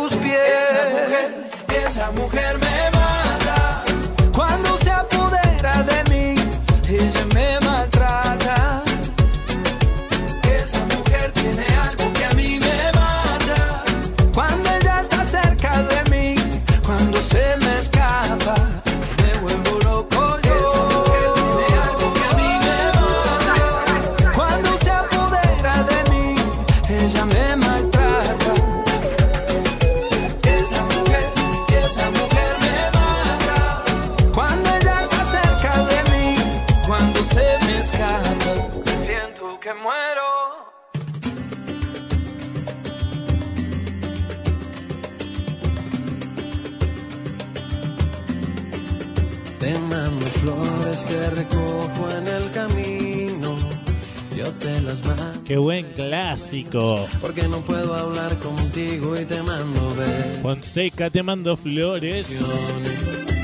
[54.88, 55.04] las
[55.46, 57.06] Qué buen clásico.
[57.20, 60.40] porque no puedo hablar contigo y te mando ver.
[60.42, 62.40] Fonseca, te mando flores.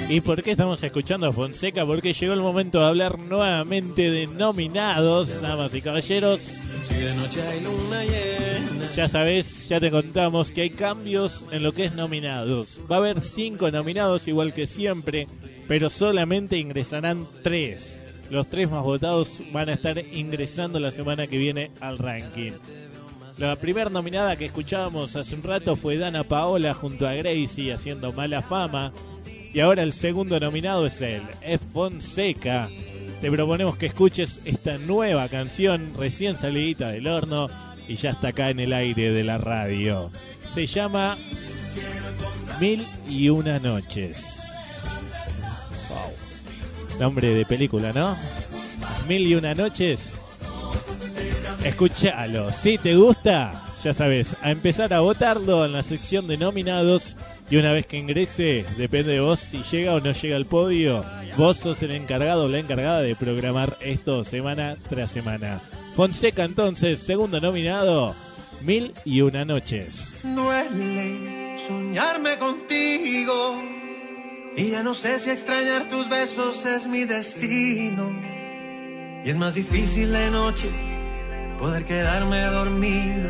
[0.09, 1.85] ¿Y por qué estamos escuchando a Fonseca?
[1.85, 6.59] Porque llegó el momento de hablar nuevamente de nominados, damas y caballeros.
[8.95, 12.81] Ya sabes, ya te contamos que hay cambios en lo que es nominados.
[12.91, 15.27] Va a haber cinco nominados igual que siempre,
[15.67, 18.02] pero solamente ingresarán tres.
[18.33, 22.53] Los tres más votados van a estar ingresando la semana que viene al ranking.
[23.37, 28.11] La primera nominada que escuchábamos hace un rato fue Dana Paola junto a Gracie haciendo
[28.11, 28.91] mala fama.
[29.53, 32.69] Y ahora el segundo nominado es él, es Fonseca.
[33.21, 37.51] Te proponemos que escuches esta nueva canción recién salidita del horno
[37.87, 40.11] y ya está acá en el aire de la radio.
[40.51, 41.17] Se llama
[42.59, 44.52] Mil y una noches.
[46.99, 48.15] Nombre de película, ¿no?
[49.07, 50.21] Mil y una noches.
[51.63, 52.51] Escúchalo.
[52.51, 57.17] Si te gusta, ya sabes, a empezar a votarlo en la sección de nominados.
[57.49, 61.03] Y una vez que ingrese, depende de vos si llega o no llega al podio.
[61.37, 65.61] Vos sos el encargado o la encargada de programar esto semana tras semana.
[65.95, 68.15] Fonseca entonces, segundo nominado,
[68.63, 70.21] Mil y una noches.
[70.23, 73.72] Duele soñarme contigo.
[74.55, 78.11] Y ya no sé si extrañar tus besos es mi destino.
[79.25, 80.69] Y es más difícil de noche
[81.57, 83.29] poder quedarme dormido.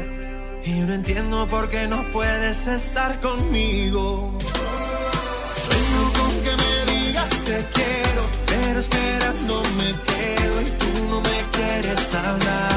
[0.65, 4.37] Y yo no entiendo por qué no puedes estar conmigo.
[5.65, 11.41] Sueño con que me digas te quiero, pero esperando me quedo y tú no me
[11.53, 12.72] quieres hablar.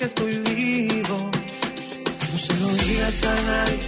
[0.00, 1.30] Que estoy vivo.
[2.32, 3.80] No se lo digas a nadie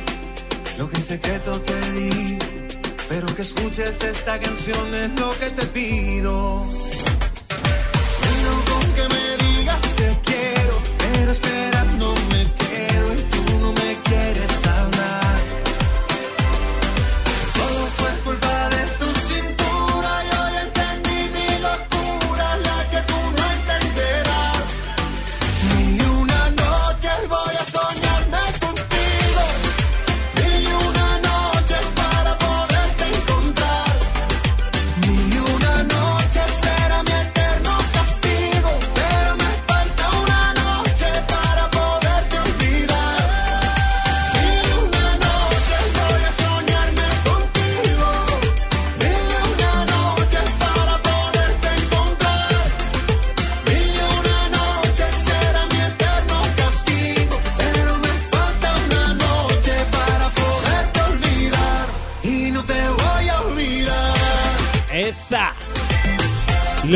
[0.77, 2.39] lo que en secreto te di,
[3.09, 6.67] pero que escuches esta canción es lo que te pido.
[8.19, 11.62] Sueño con que me digas te quiero, pero esperando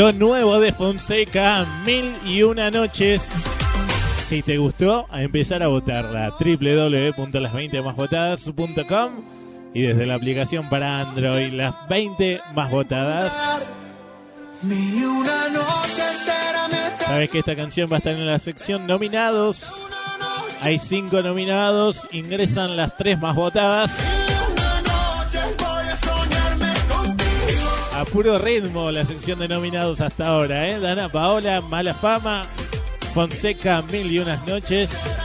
[0.06, 3.28] Lo nuevo de Fonseca, Mil y Una Noches.
[4.28, 6.30] Si te gustó, a empezar a votarla.
[6.30, 9.24] www.las20másvotadas.com
[9.74, 13.68] y desde la aplicación para Android, las 20 más votadas.
[14.62, 18.28] Mil y una noches será mi eterna Sabes que esta canción va a estar en
[18.28, 19.90] la sección nominados.
[20.60, 23.90] Hay cinco nominados, ingresan las tres más votadas.
[28.12, 30.80] Puro ritmo la sección de nominados hasta ahora, ¿eh?
[30.80, 32.44] Dana Paola, Mala Fama,
[33.14, 35.20] Fonseca, Mil y Unas Noches.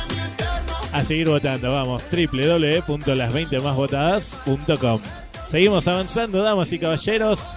[0.92, 5.02] A seguir votando, vamos, www.las20másvotadas.com.
[5.48, 7.56] Seguimos avanzando, damas y caballeros.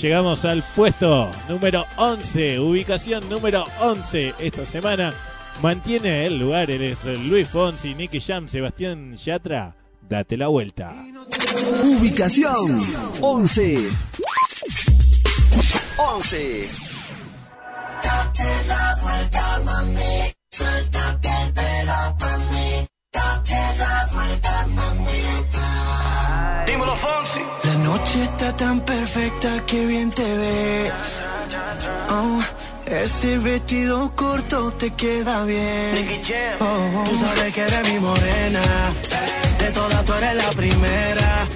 [0.00, 5.14] Llegamos al puesto número 11, ubicación número 11 esta semana.
[5.60, 9.76] Mantiene el lugar, él es Luis Fonsi, Nicky Jam, Sebastián Yatra.
[10.08, 10.92] Date la vuelta.
[11.84, 12.80] Ubicación
[13.20, 13.90] 11.
[15.96, 16.68] 11.
[18.02, 20.32] Date la vuelta, mami.
[20.50, 22.86] Suéltate el pelo pa' mí.
[23.12, 26.64] Date la vuelta, mamita.
[26.66, 27.40] Dímelo, Fonsi.
[27.64, 30.92] La noche está tan perfecta que bien te ves.
[32.10, 32.40] Oh,
[32.86, 35.94] ese vestido corto te queda bien.
[35.94, 36.56] Nicky Jam.
[36.60, 38.62] Oh, Tú sabes que eres mi morena.
[39.58, 41.46] De todas tú eres la primera.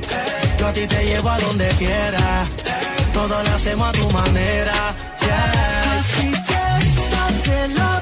[0.59, 2.47] Yo a ti te llevo a donde quiera.
[3.16, 4.94] Todo lo hacemos a tu manera.
[5.22, 5.98] Yeah.
[5.98, 6.64] Así que
[7.14, 7.95] date la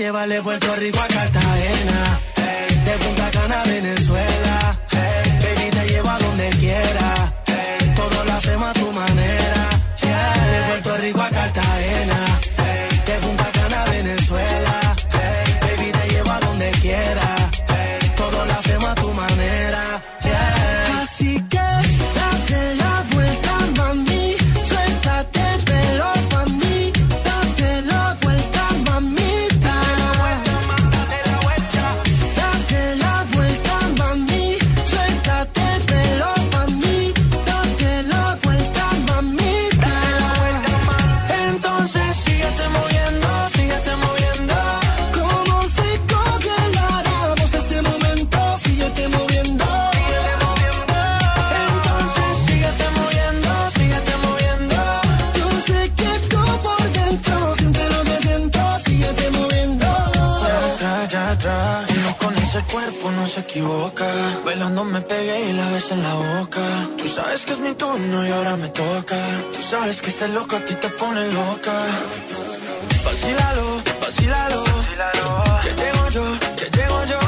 [0.00, 2.20] yo te puedo llevar de Puerto Rico a Cartagena.
[2.84, 4.29] De Punta Cana Venezuela.
[63.60, 64.06] Equivoca.
[64.44, 66.60] Bailando me pegué y la ves en la boca.
[66.96, 69.16] Tú sabes que es mi turno y ahora me toca.
[69.54, 71.72] Tú sabes que este loco a ti te pone loca.
[73.04, 74.64] Vacílalo, vacílalo.
[75.62, 76.24] Que llego yo,
[76.56, 77.18] que llego yo.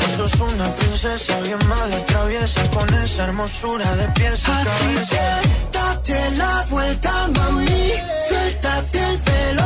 [0.00, 5.40] Tú sos una princesa bien mala, traviesa con esa hermosura de pies a Así cabeza.
[5.42, 7.92] que date la vuelta, mami.
[8.28, 9.61] Suéltate el pelo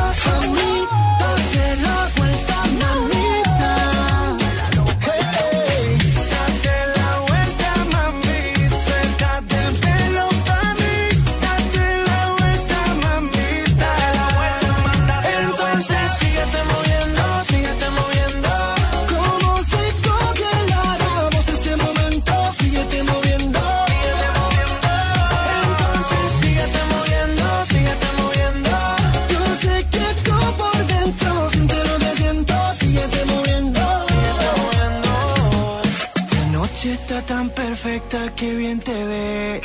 [38.37, 39.61] perfecta que bien te ves.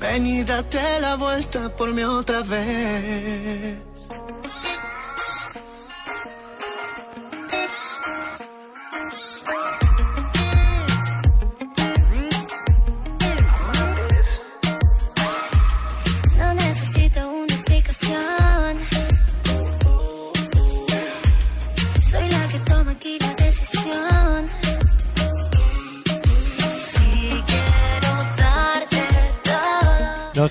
[0.00, 3.78] Ven y date la vuelta por mí otra vez.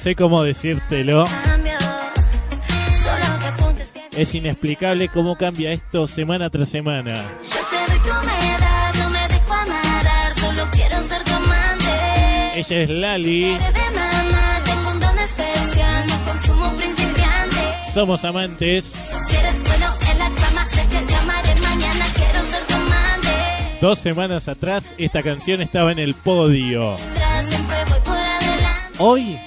[0.09, 1.25] Sé cómo decírtelo.
[4.11, 7.25] Es inexplicable cómo cambia esto semana tras semana.
[12.55, 13.57] Ella es Lali.
[17.93, 19.11] Somos amantes.
[23.79, 26.95] Dos semanas atrás esta canción estaba en el podio.
[28.97, 29.39] Hoy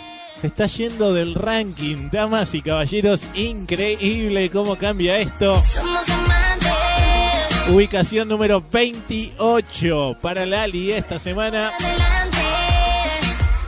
[0.42, 2.08] se está yendo del ranking.
[2.10, 5.62] Damas y caballeros, increíble cómo cambia esto.
[5.64, 7.68] Somos amantes.
[7.68, 11.70] Ubicación número 28 para Lali esta semana.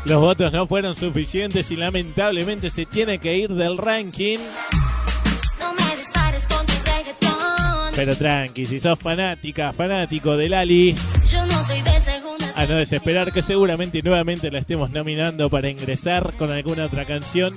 [0.04, 4.38] Los votos no fueron suficientes y lamentablemente se tiene que ir del ranking.
[7.94, 10.96] Pero tranqui, si sos fanática, fanático de Lali,
[11.30, 11.94] Yo no soy de.
[12.54, 17.52] A no desesperar que seguramente nuevamente la estemos nominando para ingresar con alguna otra canción.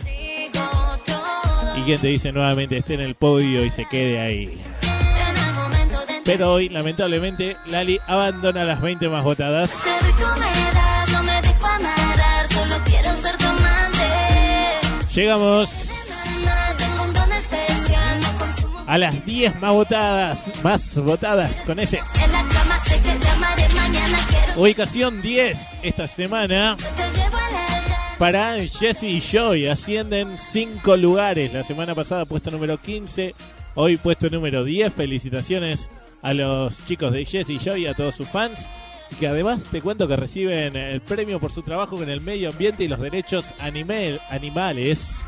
[1.76, 4.46] Y quien te dice nuevamente esté en el podio y se quede ahí.
[4.46, 9.72] De Pero hoy, lamentablemente, Lali abandona las 20 más votadas.
[9.72, 10.08] Te.
[15.14, 15.98] Llegamos
[18.88, 20.52] a las 10 más votadas.
[20.64, 22.02] Más votadas con ese.
[22.24, 23.87] En la cama que llamaré mañana, quiero
[24.56, 26.76] Ubicación 10 esta semana.
[28.18, 31.54] Para Jesse y Joy ascienden 5 lugares.
[31.54, 33.36] La semana pasada puesto número 15,
[33.76, 34.92] hoy puesto número 10.
[34.94, 35.92] Felicitaciones
[36.24, 38.72] a los chicos de Jesse y Joy y a todos sus fans.
[39.12, 42.50] Y que además te cuento que reciben el premio por su trabajo con el medio
[42.50, 45.24] ambiente y los derechos animal- animales.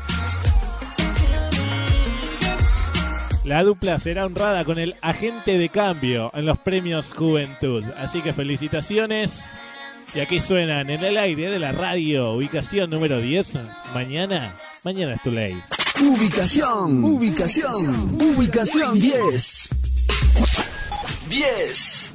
[3.50, 7.82] La dupla será honrada con el agente de cambio en los premios Juventud.
[7.96, 9.56] Así que felicitaciones.
[10.14, 13.58] Y aquí suenan en el aire de la radio, ubicación número 10.
[13.92, 15.60] Mañana, mañana es tu ley.
[16.00, 19.68] Ubicación, ubicación, ubicación 10.
[21.28, 22.14] 10.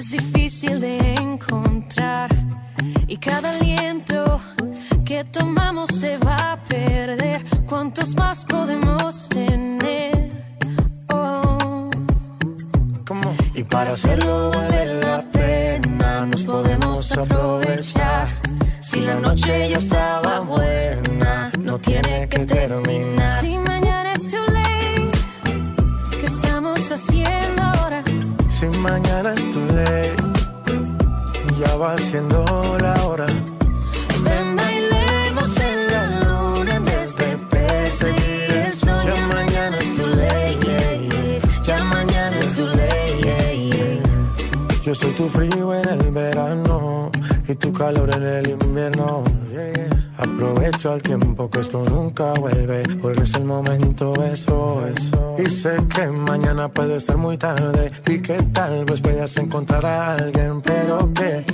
[0.00, 2.30] Es difícil de encontrar
[3.06, 4.40] y cada aliento
[5.04, 7.44] que tomamos se va a perder.
[7.66, 10.32] ¿Cuántos más podemos tener?
[11.12, 11.90] Oh.
[13.54, 18.28] Y para hacerlo vale la pena, nos podemos aprovechar.
[18.80, 23.69] Si la noche ya estaba buena, no tiene que terminar.
[28.60, 30.10] Si mañana es tu ley,
[31.58, 32.44] ya va siendo
[32.78, 33.24] la hora.
[34.22, 39.02] Ven, bailemos en la luna en vez de perseguir el sol.
[39.06, 41.40] Ya mañana es yeah, yeah.
[41.64, 44.02] ya mañana es yeah, yeah.
[44.82, 47.10] Yo soy tu frío en el verano
[47.50, 49.24] y tu calor en el invierno.
[50.18, 55.36] Aprovecho el tiempo que esto nunca vuelve, porque es el momento, eso, eso.
[55.38, 60.14] Y sé que mañana puede ser muy tarde y que tal vez puedas encontrar a
[60.14, 61.44] alguien, pero que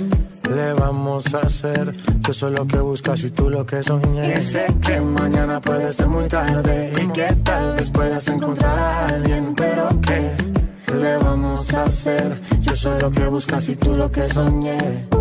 [0.53, 1.91] le vamos a hacer?
[2.21, 4.33] Yo soy lo que buscas y tú lo que soñé.
[4.33, 9.07] Y sé que mañana puede ser muy tarde y que tal vez puedas encontrar a
[9.07, 12.39] alguien, pero que le vamos a hacer?
[12.61, 15.16] Yo soy lo que buscas y tú lo que soñé.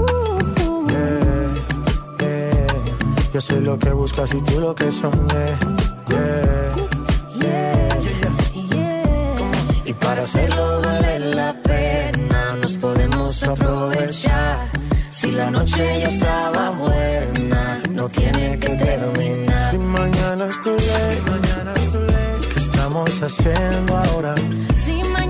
[0.90, 1.54] Yeah,
[2.20, 2.66] yeah.
[3.32, 5.46] Yo soy lo que buscas y tú lo que soñé.
[6.08, 6.74] Yeah,
[7.40, 7.88] yeah.
[9.84, 14.70] Y para hacerlo vale la pena, nos podemos aprovechar.
[15.12, 19.70] Si la noche ya estaba buena, no tiene que terminar.
[19.70, 22.34] Si mañana es tu ley, mañana es tu ley.
[22.52, 24.34] ¿Qué estamos haciendo ahora?
[24.74, 25.25] Si mañana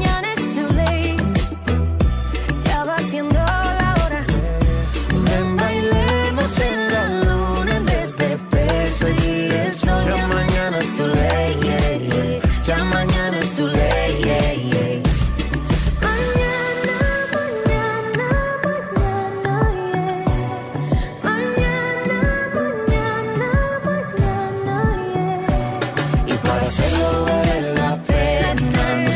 [26.27, 27.27] Y hacerlo
[27.75, 27.97] la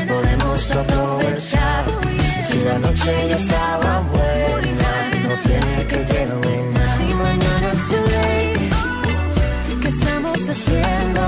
[0.08, 0.60] podemos.
[2.48, 4.90] Si la noche ya estaba buena,
[5.40, 6.00] tiene que.
[6.96, 8.70] Si mañana es too late,
[9.80, 11.19] ¿qué estamos haciendo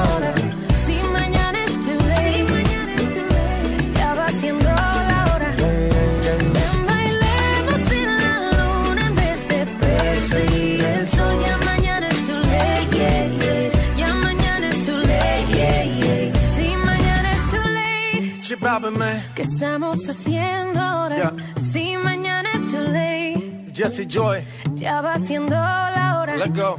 [19.42, 21.34] ¿Qué estamos haciendo ahora?
[21.56, 23.64] Si mañana es too late.
[23.74, 24.44] Jesse Joy.
[24.76, 26.36] Ya va siendo la hora.
[26.36, 26.76] Let go.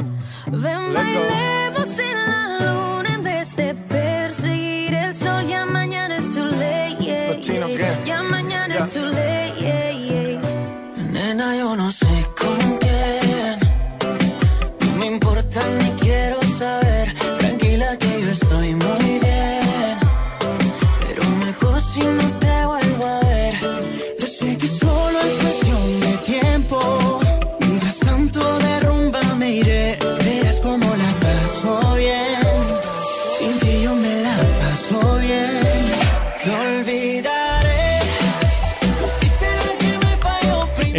[0.48, 1.20] Ven, Let go.
[1.30, 5.46] bailemos en la luna en vez de perseguir el sol.
[5.46, 7.04] Ya mañana es too late.
[7.04, 7.36] yeah,
[7.68, 8.04] yeah.
[8.06, 8.86] Ya mañana Yeah.
[8.86, 9.53] es too late.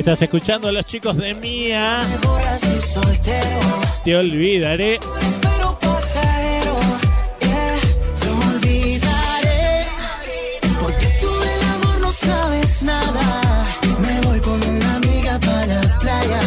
[0.05, 2.03] Estás escuchando a los chicos de Mía.
[4.05, 5.01] Te olvidaré.
[5.41, 6.79] Pero pasajero,
[7.41, 7.79] yeah,
[8.21, 9.87] te olvidaré.
[10.79, 13.67] Porque tú del amor no sabes nada.
[13.99, 16.41] Me voy con una amiga para la playa.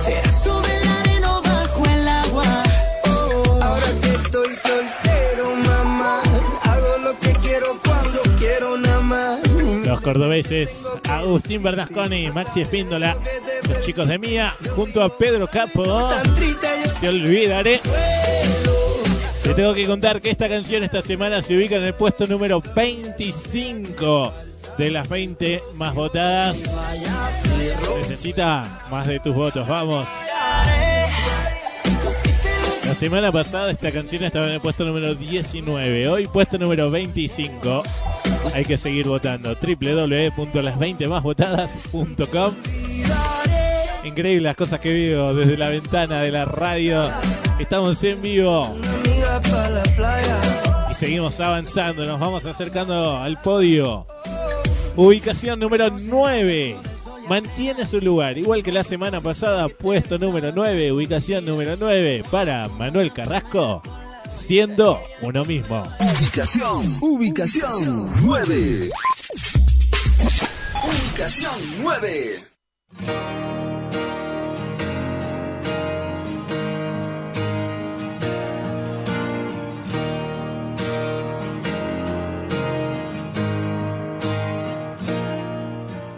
[0.00, 2.62] Será sobre la arena o bajo el agua.
[3.62, 6.22] Ahora que estoy soltero, mamá,
[6.62, 9.40] hago lo que quiero cuando quiero nada más.
[9.84, 10.86] Los cordobeses
[11.18, 13.16] Agustín Bernasconi, Maxi Espíndola,
[13.68, 16.10] los chicos de Mía, junto a Pedro Capo.
[17.00, 17.80] Te olvidaré.
[19.42, 22.60] Te tengo que contar que esta canción esta semana se ubica en el puesto número
[22.60, 24.32] 25
[24.76, 26.64] de las 20 más votadas.
[27.98, 30.08] Necesita más de tus votos, vamos.
[32.84, 37.82] La semana pasada esta canción estaba en el puesto número 19, hoy puesto número 25.
[38.54, 39.54] Hay que seguir votando.
[39.54, 42.54] www.las20másvotadas.com
[44.04, 47.10] Increíble las cosas que vivo desde la ventana de la radio.
[47.58, 48.76] Estamos en vivo
[50.90, 52.06] y seguimos avanzando.
[52.06, 54.06] Nos vamos acercando al podio.
[54.94, 56.76] Ubicación número 9.
[57.28, 62.68] Mantiene su lugar, igual que la semana pasada, puesto número 9, ubicación número 9 para
[62.68, 63.82] Manuel Carrasco,
[64.28, 65.84] siendo uno mismo.
[66.00, 68.90] Ubicación, ubicación 9.
[70.84, 72.44] Ubicación 9.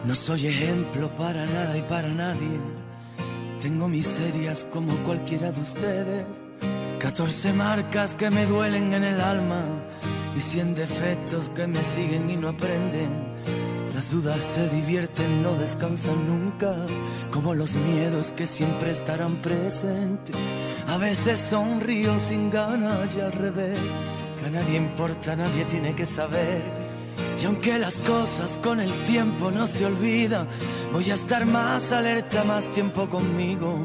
[0.05, 2.59] No soy ejemplo para nada y para nadie.
[3.60, 6.26] Tengo miserias como cualquiera de ustedes.
[6.98, 9.62] 14 marcas que me duelen en el alma
[10.36, 13.36] y 100 defectos que me siguen y no aprenden.
[13.94, 16.74] Las dudas se divierten, no descansan nunca,
[17.30, 20.36] como los miedos que siempre estarán presentes.
[20.88, 23.78] A veces sonrío sin ganas y al revés,
[24.40, 26.62] que a nadie importa, nadie tiene que saber.
[27.40, 30.48] Y aunque las cosas con el tiempo no se olvidan,
[30.92, 33.84] voy a estar más alerta, más tiempo conmigo.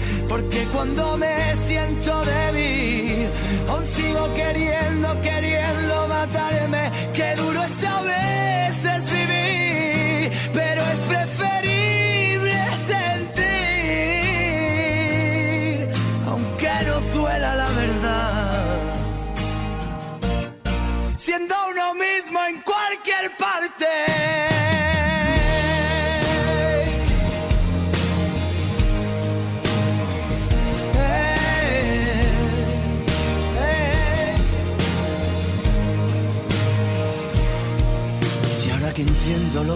[0.31, 3.27] porque cuando me siento débil,
[3.67, 6.89] aún sigo queriendo, queriendo matarme.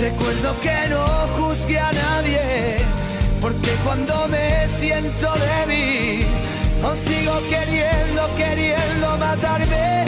[0.00, 1.04] Recuerdo que no
[1.36, 2.78] juzgué a nadie.
[3.38, 6.26] Porque cuando me siento débil,
[6.82, 10.06] aún sigo queriendo, queriendo matarme.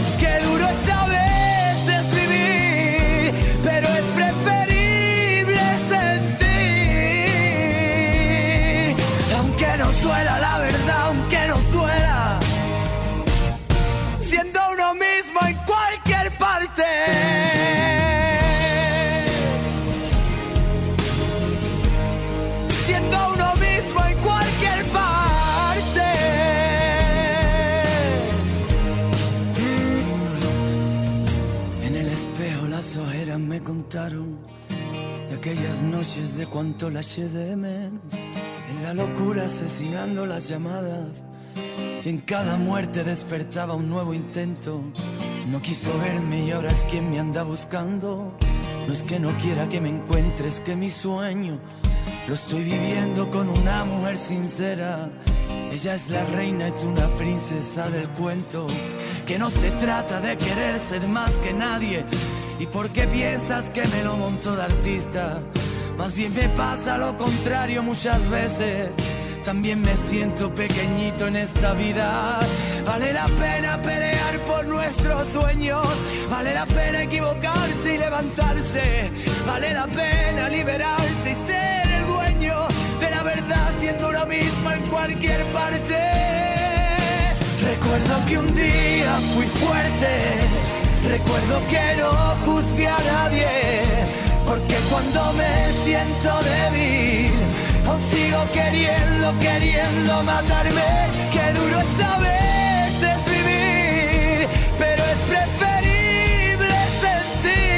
[34.11, 38.13] De aquellas noches de cuánto la eché de menos.
[38.13, 41.23] En la locura asesinando las llamadas.
[42.05, 44.83] Y en cada muerte despertaba un nuevo intento.
[45.49, 48.37] No quiso verme y ahora es quien me anda buscando.
[48.89, 51.61] No es que no quiera que me encuentres, que mi sueño
[52.27, 55.11] lo estoy viviendo con una mujer sincera.
[55.71, 58.67] Ella es la reina, es una princesa del cuento.
[59.27, 62.05] Que no se trata de querer ser más que nadie.
[62.63, 65.41] ¿Y por qué piensas que me lo monto de artista?
[65.99, 68.89] Más bien me pasa lo contrario muchas veces.
[69.45, 72.39] También me siento pequeñito en esta vida.
[72.87, 75.85] Vale la pena pelear por nuestros sueños.
[76.31, 79.11] Vale la pena equivocarse y levantarse.
[79.45, 82.55] Vale la pena liberarse y ser el dueño
[83.01, 85.99] de la verdad siendo uno mismo en cualquier parte.
[87.61, 90.82] Recuerdo que un día fui fuerte.
[91.05, 92.11] Recuerdo que no
[92.45, 93.49] juzgué a nadie.
[94.47, 97.33] Porque cuando me siento débil,
[97.87, 100.91] aún sigo queriendo, queriendo matarme.
[101.33, 104.49] Qué duro es a veces vivir,
[104.79, 107.73] pero es preferible sentir.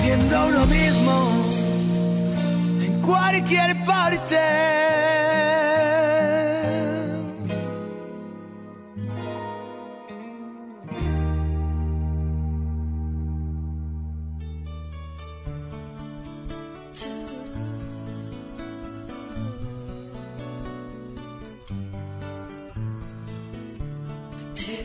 [0.00, 1.14] Siendo uno mismo
[2.82, 5.03] en cualquier parte.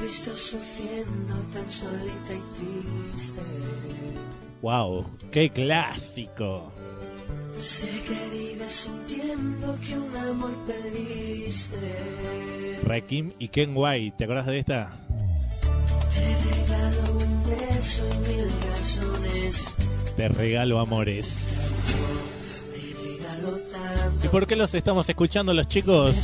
[0.02, 3.42] Visto sufriendo tan solita y triste.
[4.62, 6.72] Wow, qué clásico.
[7.58, 12.80] Sé que vives sintiendo que un amor perdiste.
[12.84, 14.94] Rakim y Ken White, ¿te acordás de esta?
[16.14, 19.76] Te regalo un beso y mil razones.
[20.16, 21.74] Te regalo amores.
[22.74, 24.26] Te regalo tanto.
[24.26, 26.16] ¿Y por qué los estamos escuchando los chicos?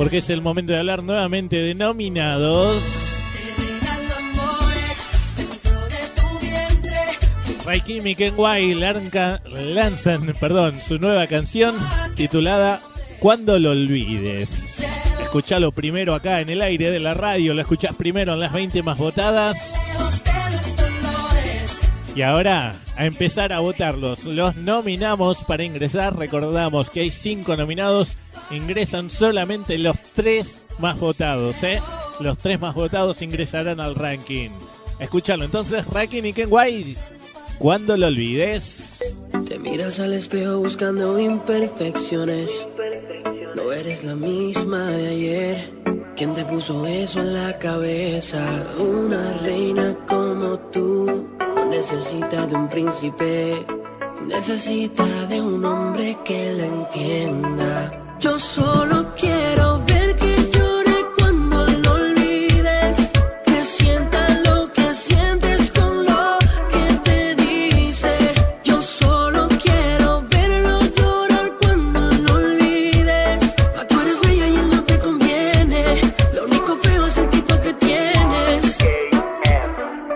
[0.00, 2.82] Porque es el momento de hablar nuevamente de nominados.
[3.34, 4.96] te regalo amores
[5.36, 6.96] dentro de tu vientre.
[7.66, 11.76] Rakim y Ken White lanca- lanzan perdón, su nueva canción
[12.16, 12.80] titulada
[13.18, 14.76] Cuando lo olvides.
[15.20, 18.82] Escuchalo primero acá en el aire de la radio, lo escuchás primero en las 20
[18.82, 19.58] más votadas.
[22.16, 24.24] Y ahora a empezar a votarlos.
[24.24, 26.16] Los nominamos para ingresar.
[26.16, 28.16] Recordamos que hay cinco nominados.
[28.50, 31.62] Ingresan solamente los tres más votados.
[31.62, 31.80] ¿eh?
[32.18, 34.50] Los tres más votados ingresarán al ranking.
[34.98, 36.96] Escúchalo entonces, Rakim y Ken White.
[37.58, 38.98] Cuando lo olvides.
[39.46, 42.50] Te miras al espejo buscando imperfecciones.
[43.54, 45.72] No eres la misma de ayer.
[46.16, 48.64] ¿Quién te puso eso en la cabeza?
[48.78, 51.28] Una reina como tú
[51.70, 53.64] necesita de un príncipe.
[54.26, 58.09] Necesita de un hombre que la entienda.
[58.20, 63.10] Yo solo quiero ver que llore cuando lo olvides.
[63.46, 66.38] Que sienta lo que sientes con lo
[66.70, 68.12] que te dice.
[68.62, 73.40] Yo solo quiero verlo llorar cuando lo olvides.
[73.78, 76.00] Ah, Tú eres bella y él no te conviene.
[76.34, 78.76] Lo único feo es el tipo que tienes.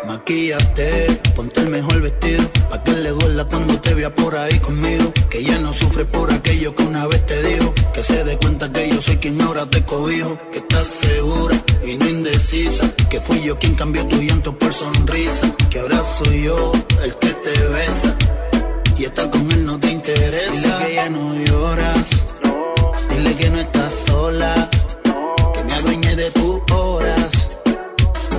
[0.07, 5.11] Maquíllate, ponte el mejor vestido, pa' que le duela cuando te vea por ahí conmigo.
[5.31, 7.73] Que ya no sufre por aquello que una vez te dijo.
[8.07, 10.39] Se dé cuenta que yo soy quien ahora te cobijo.
[10.53, 11.57] Que estás segura
[11.87, 12.85] y no indecisa.
[13.09, 15.47] Que fui yo quien cambió tu llanto por sonrisa.
[15.71, 16.73] Que ahora soy yo
[17.03, 18.17] el que te besa.
[18.99, 20.79] Y estar con él no te interesa.
[20.79, 22.05] Dile que ya no lloras.
[23.11, 24.71] Dile que no estás sola.
[25.55, 27.59] Que me adueñe de tus horas.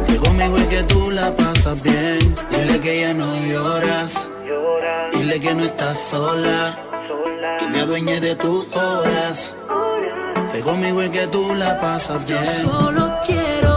[0.08, 2.20] Que conmigo es que tú la pasas bien.
[2.52, 4.12] Dile que ya no lloras.
[5.14, 6.95] Dile que no estás sola.
[7.60, 9.56] Que me adueñe de tus horas.
[10.52, 12.44] Que conmigo es que tú la pasas bien.
[12.64, 13.75] Solo quiero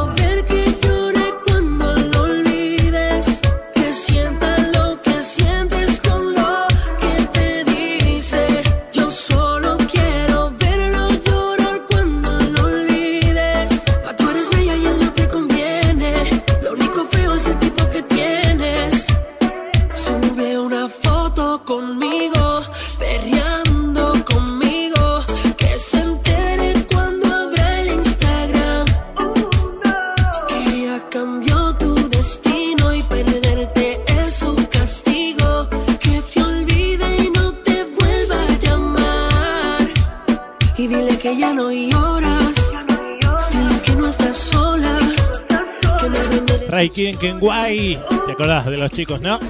[46.81, 48.01] en Kenway.
[48.27, 49.41] ¿Te acordás de los chicos, no?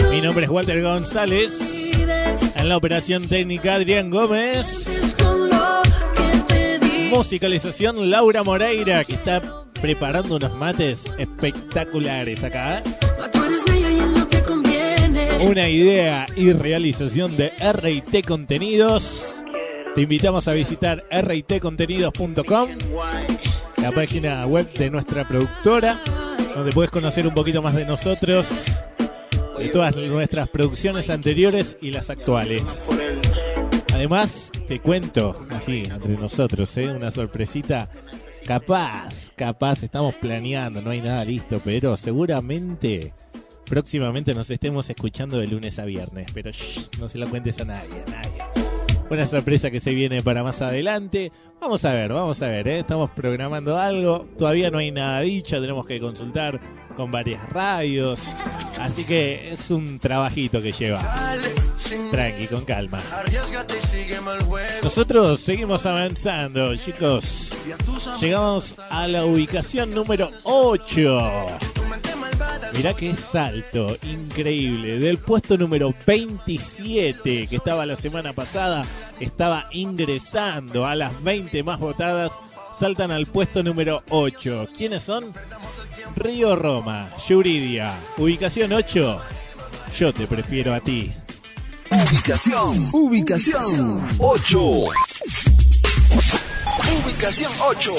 [0.10, 1.92] Mi nombre es Walter González.
[2.56, 5.18] En la operación técnica Adrián Gómez.
[7.12, 12.84] Musicalización Laura Moreira, que está preparando unos mates espectaculares acá.
[15.42, 19.44] Una idea y realización de RT Contenidos.
[19.96, 22.70] Te invitamos a visitar ritcontenidos.com,
[23.82, 26.02] la página web de nuestra productora,
[26.56, 28.84] donde puedes conocer un poquito más de nosotros,
[29.58, 32.88] de todas nuestras producciones anteriores y las actuales.
[33.94, 36.90] Además, te cuento, así, entre nosotros, ¿eh?
[36.90, 37.90] una sorpresita.
[38.46, 43.14] Capaz, capaz, estamos planeando, no hay nada listo, pero seguramente
[43.66, 46.28] próximamente nos estemos escuchando de lunes a viernes.
[46.34, 48.44] Pero shh, no se lo cuentes a nadie, a nadie.
[49.10, 51.32] Una sorpresa que se viene para más adelante.
[51.60, 52.80] Vamos a ver, vamos a ver, ¿eh?
[52.80, 54.28] estamos programando algo.
[54.38, 56.60] Todavía no hay nada dicho, tenemos que consultar
[56.96, 58.32] con varias radios.
[58.80, 61.02] Así que es un trabajito que lleva.
[62.12, 63.00] Tranqui, con calma.
[64.84, 67.58] Nosotros seguimos avanzando, chicos.
[68.20, 71.48] Llegamos a la ubicación número 8.
[72.74, 75.00] Mirá qué salto, increíble.
[75.00, 78.86] Del puesto número 27 que estaba la semana pasada,
[79.20, 82.42] estaba ingresando a las 20 más votadas.
[82.72, 84.70] Saltan al puesto número 8.
[84.76, 85.34] ¿Quiénes son?
[86.16, 87.94] Río Roma, Yuridia.
[88.18, 89.22] Ubicación 8.
[89.98, 91.12] Yo te prefiero a ti.
[91.92, 94.60] Ubicación, ubicación 8.
[97.04, 97.96] Ubicación 8.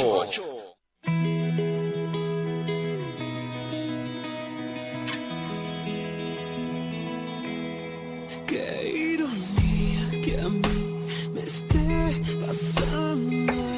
[8.46, 13.71] Qué ironía que a mí me esté pasando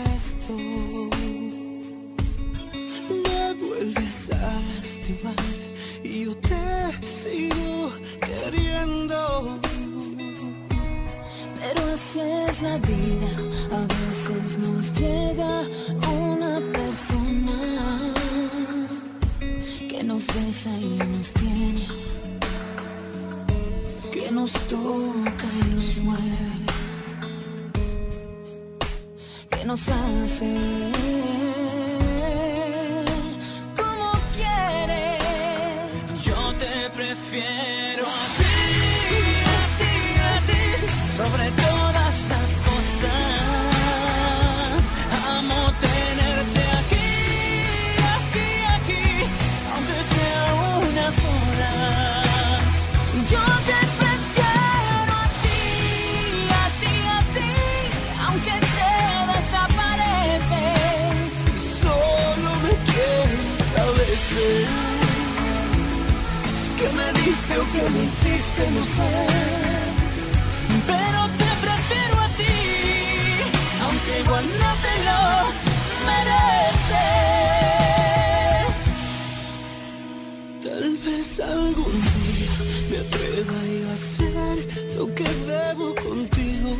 [6.02, 6.56] y yo te
[7.04, 9.58] sigo queriendo.
[11.60, 13.28] Pero así es la vida,
[13.70, 15.62] a veces nos llega
[16.08, 18.14] una persona
[19.88, 21.86] que nos besa y nos tiene,
[24.10, 26.48] que nos toca y nos mueve,
[29.50, 30.94] que nos hace
[67.24, 69.10] Diste o que me hiciste, no sé.
[70.86, 72.58] Pero te prefiero a ti,
[73.84, 75.20] aunque igual no te lo
[76.08, 77.14] mereces.
[80.64, 82.54] Tal vez algún día
[82.90, 83.58] me atreva
[83.90, 84.56] a hacer
[84.98, 86.72] lo que debo contigo.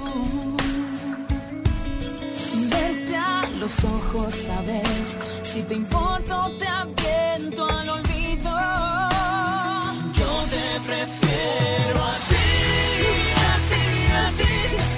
[2.70, 5.04] Verte a los ojos a ver
[5.42, 8.03] si te importo te aviento al olvido.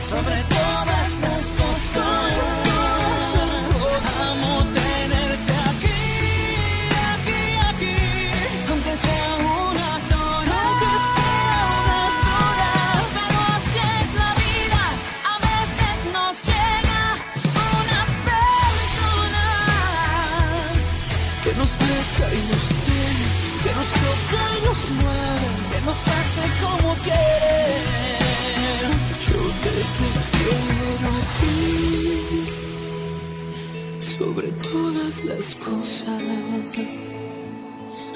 [0.07, 0.56] Sobre todas
[35.27, 36.23] las cosas.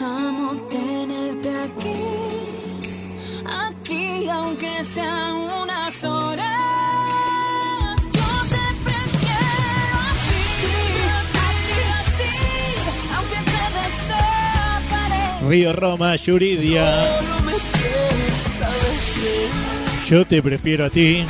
[0.00, 2.00] Amo tenerte aquí,
[3.66, 6.46] aquí, aunque sean unas horas.
[8.12, 10.44] Yo te prefiero a ti,
[11.08, 12.36] a ti, a ti,
[13.16, 15.48] aunque te desaparezca.
[15.48, 16.84] Río Roma, Yuridia.
[20.08, 21.24] Yo te prefiero a ti.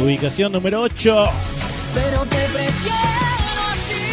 [0.00, 1.65] Ubicación número 8.
[1.96, 4.04] Pero te prefiero a ti,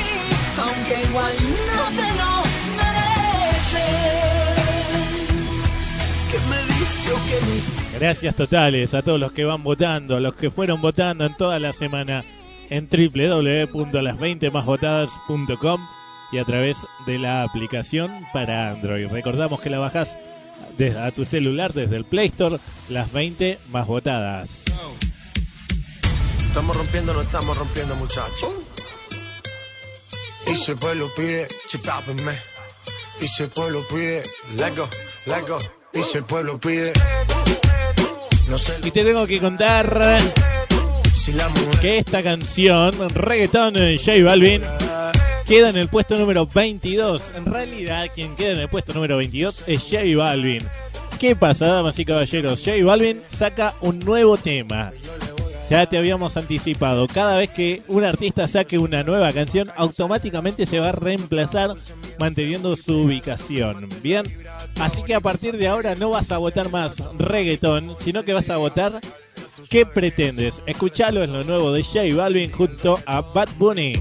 [0.58, 1.36] aunque igual
[1.76, 2.32] no te lo
[2.78, 4.24] mereces.
[8.00, 11.60] Gracias totales a todos los que van votando, a los que fueron votando en toda
[11.60, 12.24] la semana
[12.70, 15.82] en www.las20másvotadas.com
[16.32, 19.08] y a través de la aplicación para Android.
[19.08, 20.18] Recordamos que la bajás
[20.78, 22.58] desde, a tu celular desde el Play Store,
[22.90, 24.64] las 20 más votadas.
[26.54, 28.52] Estamos rompiendo, no estamos rompiendo, muchachos.
[30.46, 32.34] Y si el pueblo pide, chipápenme.
[33.20, 34.22] Y si el pueblo pide,
[34.56, 34.88] let go,
[35.26, 35.58] let go.
[35.96, 36.94] Y si el pueblo pide,
[38.48, 40.22] no sé Y te tengo que contar
[41.82, 44.62] que esta canción, Reggaeton de J Balvin,
[45.48, 47.32] queda en el puesto número 22.
[47.36, 50.62] En realidad, quien queda en el puesto número 22 es J Balvin.
[51.20, 52.62] ¿Qué pasa, damas y caballeros?
[52.64, 54.92] J Balvin saca un nuevo tema.
[55.70, 57.08] Ya te habíamos anticipado.
[57.08, 61.76] Cada vez que un artista saque una nueva canción, automáticamente se va a reemplazar
[62.20, 63.90] manteniendo su ubicación.
[64.02, 64.26] Bien,
[64.80, 68.50] así que a partir de ahora no vas a votar más reggaeton, sino que vas
[68.50, 69.00] a votar
[69.70, 70.62] ¿Qué pretendes?
[70.66, 73.94] Escuchalo, es lo nuevo de J Balvin junto a Bad Bunny.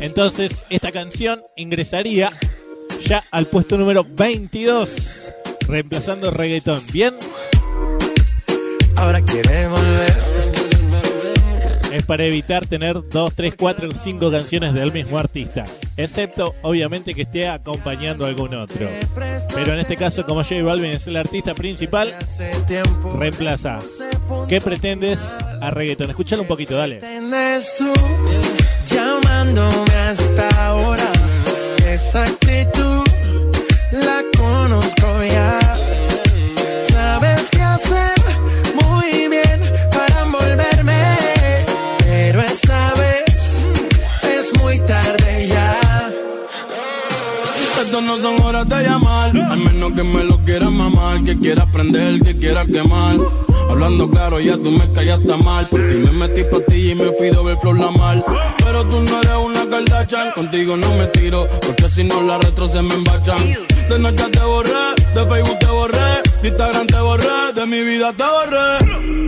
[0.00, 2.30] Entonces, esta canción ingresaría
[3.04, 5.32] ya al puesto número 22,
[5.66, 6.82] reemplazando reggaetón.
[6.92, 7.14] Bien,
[9.00, 10.22] ahora quiere volver.
[11.92, 15.64] es para evitar tener 2, 3, 4, 5 canciones del mismo artista.
[15.96, 18.88] Excepto, obviamente, que esté acompañando a algún otro.
[19.54, 22.14] Pero en este caso, como J Balvin es el artista principal,
[23.18, 23.80] reemplaza.
[24.48, 26.10] ¿Qué pretendes a reggaetón?
[26.10, 26.96] Escuchalo un poquito, dale.
[26.96, 27.92] pretendes tú
[28.86, 31.10] llamándome hasta ahora.
[31.86, 33.04] Esa actitud
[33.92, 35.58] la conozco ya.
[36.84, 38.19] Sabes qué hacer
[48.06, 52.20] No son horas de llamar, al menos que me lo quieras mamar, que quieras prender,
[52.20, 53.16] que quieras quemar.
[53.68, 55.68] Hablando claro, ya tú me callaste mal.
[55.68, 58.24] Por ti me metí pa' ti y me fui de ver flor la mal.
[58.64, 62.66] Pero tú no eres una Kardashian, contigo no me tiro, porque si no la retro
[62.66, 63.38] se me embachan.
[63.88, 68.12] De noche te borré, de Facebook te borré, de Instagram te borré, de mi vida
[68.12, 69.20] te borré.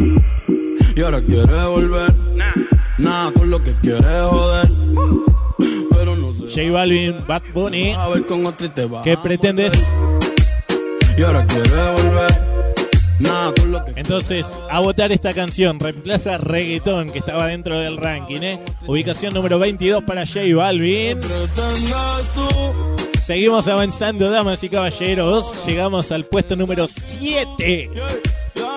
[0.96, 2.14] Y ahora quieres volver,
[2.98, 5.31] nada con lo que quieres joder.
[5.90, 6.32] Pero no.
[6.32, 9.04] J Balvin, Bad Bunny, A ver con otro y te vas.
[9.04, 9.72] ¿qué pretendes?
[11.16, 11.46] Y ahora
[11.96, 12.52] volver.
[13.18, 17.96] Nada con lo que Entonces, a votar esta canción, reemplaza reggaetón que estaba dentro del
[17.96, 18.60] ranking, ¿eh?
[18.86, 21.20] Ubicación número 22 para J Balvin.
[23.22, 25.64] Seguimos avanzando, damas y caballeros.
[25.66, 27.90] Llegamos al puesto número 7.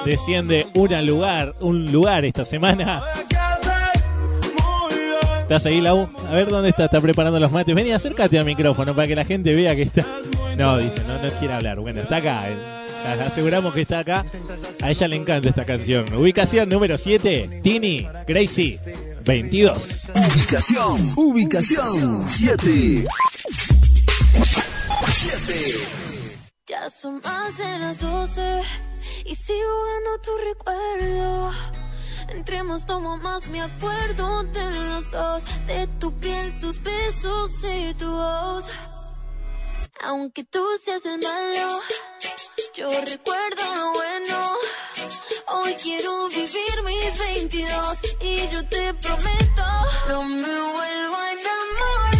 [0.06, 3.04] Desciende una lugar, un lugar esta semana.
[5.46, 6.10] ¿Estás ahí, Lau?
[6.28, 7.76] A ver dónde está, está preparando los mates.
[7.76, 10.04] Vení, acércate al micrófono para que la gente vea que está.
[10.58, 11.80] No, dice, no, no quiere hablar.
[11.80, 12.50] Bueno, está acá.
[12.50, 12.58] eh.
[13.24, 14.26] Aseguramos que está acá.
[14.82, 16.12] A ella le encanta esta canción.
[16.16, 18.80] Ubicación número 7, Tini, Gracie,
[19.24, 20.10] 22.
[20.16, 23.06] Ubicación, ubicación 7.
[25.08, 25.64] 7.
[26.68, 28.62] Ya son más de las 12
[29.28, 31.52] y sigo jugando tu recuerdo.
[32.36, 38.12] Entremos, tomo más, me acuerdo de los dos, de tu piel, tus besos y tu
[38.12, 38.66] voz.
[40.04, 41.80] Aunque tú seas el malo,
[42.74, 44.52] yo recuerdo lo bueno.
[45.48, 49.64] Hoy quiero vivir mis 22 y yo te prometo
[50.10, 52.15] no me vuelvo a enamorar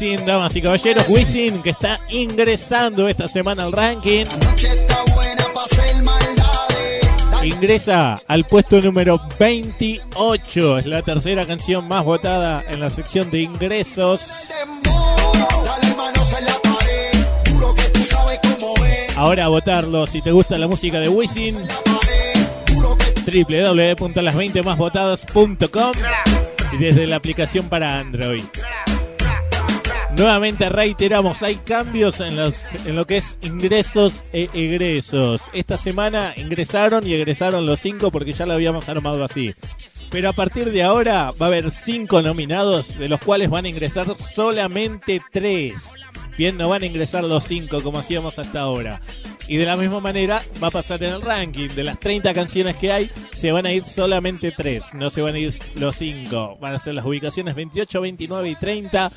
[0.00, 1.04] Damas y caballeros.
[1.08, 4.24] Wisin que está ingresando esta semana al ranking.
[7.42, 10.78] Ingresa al puesto número 28.
[10.78, 14.48] Es la tercera canción más votada en la sección de ingresos.
[19.16, 21.58] Ahora a votarlo si te gusta la música de Wisin.
[23.26, 25.92] www.las20másvotadas.com
[26.72, 28.44] y desde la aplicación para Android.
[30.20, 32.36] Nuevamente reiteramos, hay cambios en,
[32.94, 35.48] lo que es ingresos e egresos.
[35.54, 39.54] Esta semana ingresaron y egresaron los cinco porque ya lo habíamos armado así.
[40.10, 43.70] Pero a partir de ahora va a haber cinco nominados, de los cuales van a
[43.70, 45.94] ingresar solamente tres.
[46.36, 49.00] Bien, no van a ingresar los cinco como hacíamos hasta ahora.
[49.48, 51.70] Y de la misma manera va a pasar en el ranking.
[51.70, 54.92] De las 30 canciones que hay, se van a ir solamente tres.
[54.92, 56.58] No se van a ir los cinco.
[56.60, 59.10] Van a ser las ubicaciones 28, 29 y 30.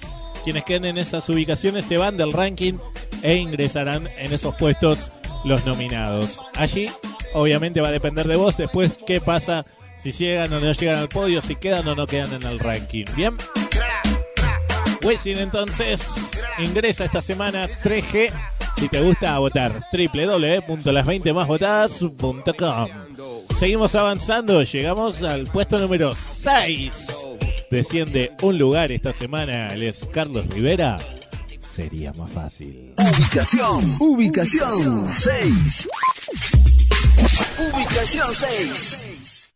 [0.44, 2.74] Quienes queden en esas ubicaciones se van del ranking
[3.22, 5.12] e ingresarán en esos puestos
[5.46, 6.42] los nominados.
[6.56, 6.90] Allí,
[7.34, 9.68] obviamente, va a depender de vos después qué pasa
[9.98, 13.06] si llegan o no llegan al podio, si quedan o no quedan en el ranking.
[13.16, 13.38] Bien.
[15.04, 18.32] Wisin entonces ingresa esta semana 3G.
[18.78, 22.88] Si te gusta votar, www.las20másvotadas.com.
[23.56, 27.53] Seguimos avanzando, llegamos al puesto número 6.
[27.74, 31.00] Desciende un lugar esta semana, él es Carlos Rivera.
[31.60, 32.94] Sería más fácil.
[33.00, 35.90] Ubicación, ubicación 6.
[37.74, 39.50] Ubicación 6.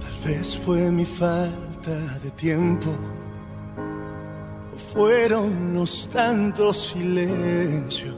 [0.00, 2.94] Tal vez fue mi falta de tiempo,
[4.96, 8.16] fueron los tantos silencios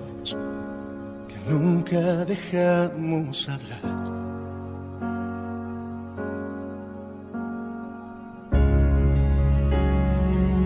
[1.26, 3.80] que nunca dejamos hablar.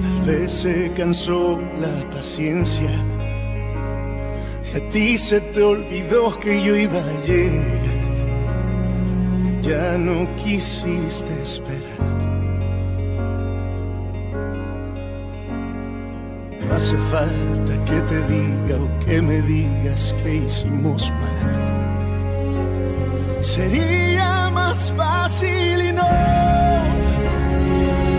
[0.03, 2.91] Tal vez se cansó la paciencia
[4.65, 8.03] que a ti se te olvidó que yo iba a llegar.
[9.63, 12.12] Ya no quisiste esperar.
[16.75, 21.53] Hace falta que te diga o que me digas que hicimos mal.
[23.41, 26.09] Sería más fácil y no.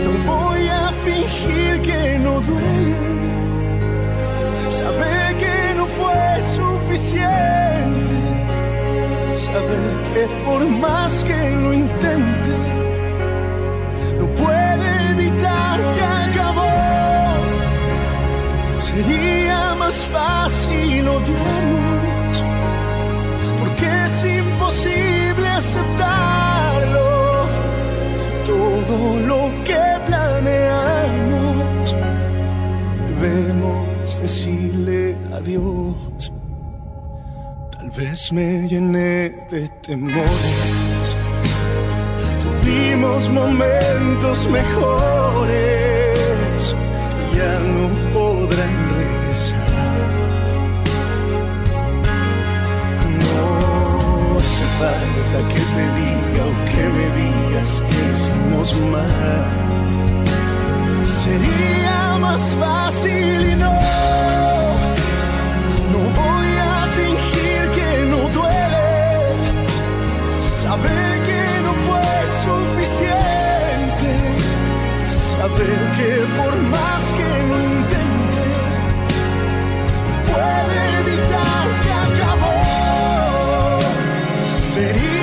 [0.03, 2.95] No voy a fingir que no duele.
[4.69, 8.17] Saber que no fue suficiente.
[9.33, 12.57] Saber que por más que lo intente,
[14.19, 16.22] no puede evitar que.
[18.95, 22.43] Sería más fácil odiarnos,
[23.59, 27.09] porque es imposible aceptarlo.
[28.45, 31.95] Todo lo que planeamos,
[33.19, 36.31] debemos decirle adiós.
[37.71, 41.15] Tal vez me llené de temores.
[42.43, 45.63] Tuvimos momentos mejores
[47.35, 48.22] ya no
[55.39, 59.45] que te diga o que me digas que hicimos mal.
[61.23, 63.73] Sería más fácil y no.
[65.91, 68.89] No voy a fingir que no duele.
[70.61, 72.13] Saber que no fue
[72.45, 74.11] suficiente.
[75.33, 78.47] Saber que por más que lo intente,
[80.29, 82.57] puede evitar que acabó.
[84.73, 85.22] Sería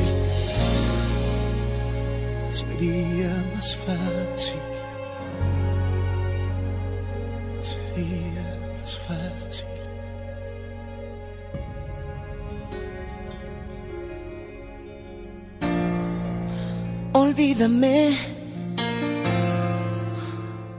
[17.61, 18.17] Olvídame,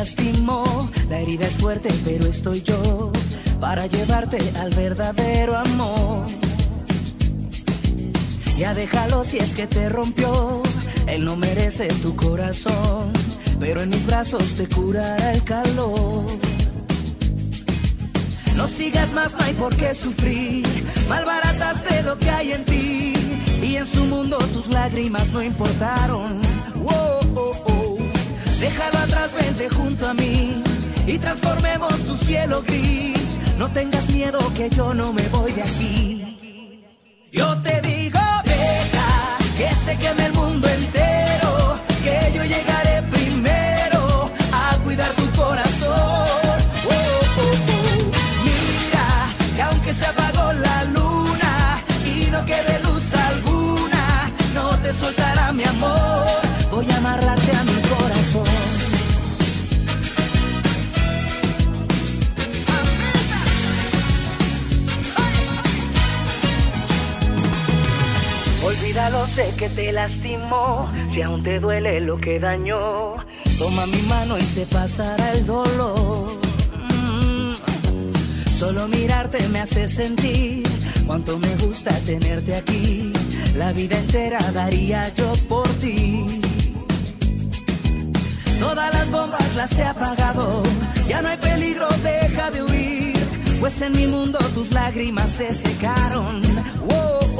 [0.03, 0.65] lastimó.
[1.09, 3.09] La herida es fuerte, pero estoy yo
[3.61, 6.25] para llevarte al verdadero amor.
[8.57, 10.61] Ya déjalo si es que te rompió.
[11.07, 13.13] Él no merece tu corazón,
[13.61, 16.25] pero en mis brazos te curará el calor.
[18.57, 20.65] No sigas más, no hay por qué sufrir.
[21.07, 23.13] Malbarataste lo que hay en ti.
[23.61, 26.41] Y en su mundo tus lágrimas no importaron.
[26.75, 27.92] Wow, oh, oh.
[28.63, 30.63] Déjalo atrás, vente junto a mí.
[31.05, 33.37] Y transformemos tu cielo gris.
[33.57, 36.85] No tengas miedo que yo no me voy de aquí.
[37.29, 40.32] Yo te digo, deja que se queme el
[69.35, 73.15] sé que te lastimó, si aún te duele lo que dañó.
[73.57, 76.29] Toma mi mano y se pasará el dolor.
[76.89, 78.49] Mm.
[78.59, 80.63] Solo mirarte me hace sentir
[81.07, 83.11] cuánto me gusta tenerte aquí.
[83.57, 86.41] La vida entera daría yo por ti.
[88.59, 90.63] Todas las bombas las he apagado,
[91.07, 93.17] ya no hay peligro, deja de huir.
[93.59, 96.41] Pues en mi mundo tus lágrimas se secaron.
[96.89, 97.32] Oh.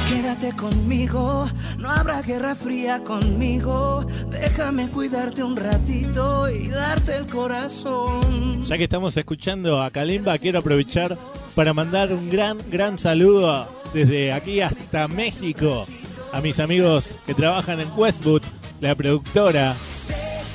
[0.08, 1.48] Quédate conmigo,
[1.78, 4.04] no habrá guerra fría conmigo.
[4.28, 8.64] Déjame cuidarte un ratito y darte el corazón.
[8.64, 11.16] Ya que estamos escuchando a Kalimba, quiero aprovechar
[11.56, 15.86] para mandar un gran, gran saludo desde aquí hasta México
[16.30, 18.42] a mis amigos que trabajan en Westwood,
[18.82, 19.74] la productora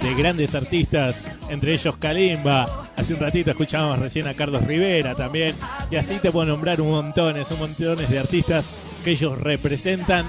[0.04, 2.92] de grandes artistas, entre ellos Kalimba.
[2.96, 5.56] Hace un ratito escuchábamos recién a Carlos Rivera también.
[5.90, 8.70] Y así te puedo nombrar un montones, un montones de artistas
[9.04, 10.28] que ellos representan.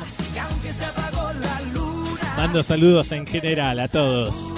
[2.38, 4.54] Mando saludos en general a todos.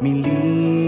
[0.00, 0.87] mi libertad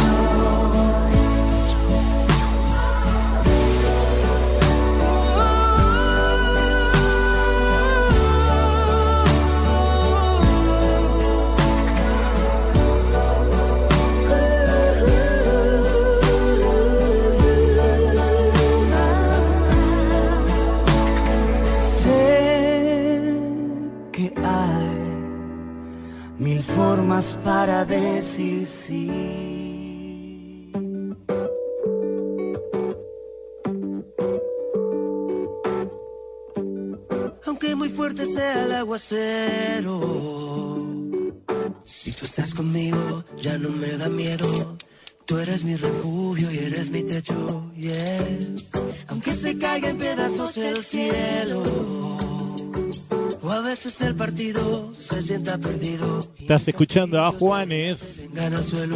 [28.31, 29.11] Decir sí.
[37.45, 39.89] Aunque muy fuerte sea el aguacero,
[41.83, 44.77] si tú estás conmigo ya no me da miedo.
[45.25, 48.17] Tú eres mi refugio y eres mi techo, yeah.
[49.07, 51.63] Aunque se caiga en pedazos el cielo,
[53.51, 56.19] o a veces el partido se sienta perdido.
[56.39, 58.21] Estás escuchando a Juanes.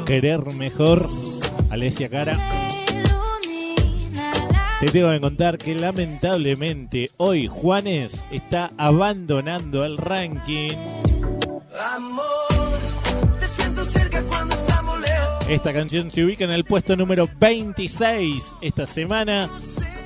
[0.06, 1.10] Querer mejor.
[1.70, 2.38] Alesia Cara.
[4.80, 10.78] Te tengo que contar que lamentablemente hoy Juanes está abandonando el ranking.
[15.50, 19.50] Esta canción se ubica en el puesto número 26 esta semana.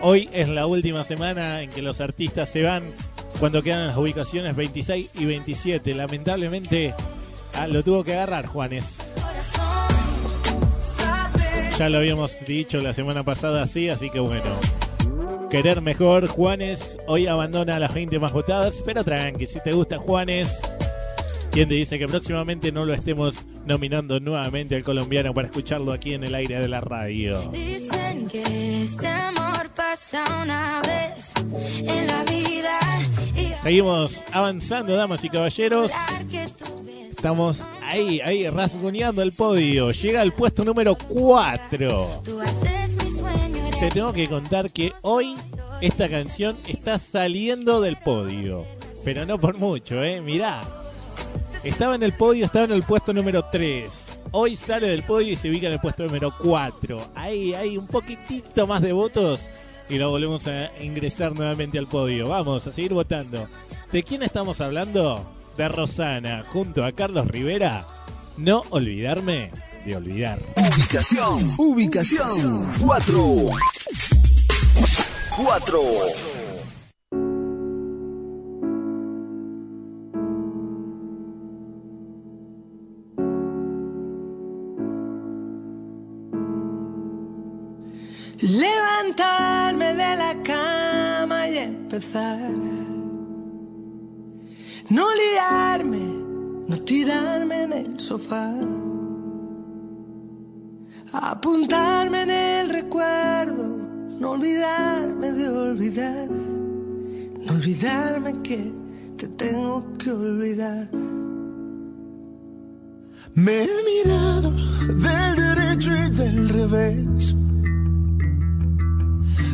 [0.02, 2.84] Hoy es la última semana en que los artistas se van
[3.40, 5.96] cuando quedan las ubicaciones 26 y 27.
[5.96, 6.94] Lamentablemente
[7.54, 9.16] ah, lo tuvo que agarrar Juanes.
[11.78, 14.60] Ya lo habíamos dicho la semana pasada así, así que bueno.
[15.50, 20.78] Querer mejor, Juanes hoy abandona las 20 más votadas, pero tranqui, si te gusta Juanes,
[21.52, 26.14] ¿quién te dice que próximamente no lo estemos nominando nuevamente al colombiano para escucharlo aquí
[26.14, 27.50] en el aire de la radio?
[27.52, 28.44] Dicen que
[29.08, 29.39] amor
[30.00, 31.32] pasa una vez
[31.78, 32.80] en la vida.
[33.36, 35.92] Y Seguimos avanzando, damas y caballeros.
[37.10, 39.92] Estamos ahí, ahí, rasguñando el podio.
[39.92, 42.22] Llega al puesto número 4.
[42.24, 43.68] tú haces mi sueño.
[43.68, 45.36] eres Te tengo que contar que hoy
[45.82, 48.66] esta canción está saliendo del podio.
[49.04, 50.22] Pero no por mucho, ¿eh?
[50.22, 50.62] Mirá.
[51.64, 54.20] Estaba en el podio, estaba en el puesto número 3.
[54.32, 57.12] Hoy sale del podio y se ubica en el puesto número 4.
[57.16, 59.50] Ahí hay un poquitito más de votos
[59.90, 62.30] y lo volvemos a ingresar nuevamente al podio.
[62.30, 63.48] Vamos a seguir votando.
[63.92, 65.28] ¿De quién estamos hablando?
[65.58, 67.86] De Rosana, junto a Carlos Rivera.
[68.38, 69.52] No olvidarme
[69.86, 70.40] de olvidar.
[70.56, 73.50] Ubicación, ubicación 4.
[75.36, 75.80] 4.
[88.42, 92.52] Levantarme de la cama y empezar.
[94.90, 96.00] No liarme,
[96.66, 98.54] no tirarme en el sofá.
[101.12, 103.64] Apuntarme en el recuerdo,
[104.20, 106.30] no olvidarme de olvidar.
[106.30, 108.72] No olvidarme que
[109.18, 110.90] te tengo que olvidar.
[113.36, 117.36] Me he mirado del derecho y del revés.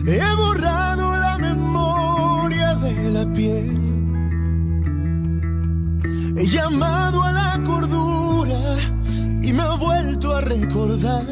[0.08, 3.82] He borrado la memoria de la piel.
[6.38, 8.60] He llamado a la cordura
[9.42, 11.26] y me ha vuelto a recordar.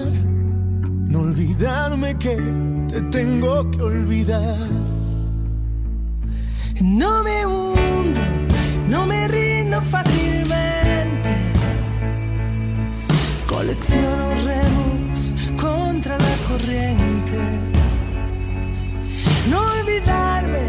[1.06, 2.36] No olvidarme que
[2.88, 4.68] te tengo que olvidar.
[6.82, 8.22] No me hundo,
[8.88, 11.30] no me rindo fácilmente.
[13.48, 15.32] Colecciono remos
[15.62, 17.23] contra la corriente.
[19.50, 20.66] No olvidarme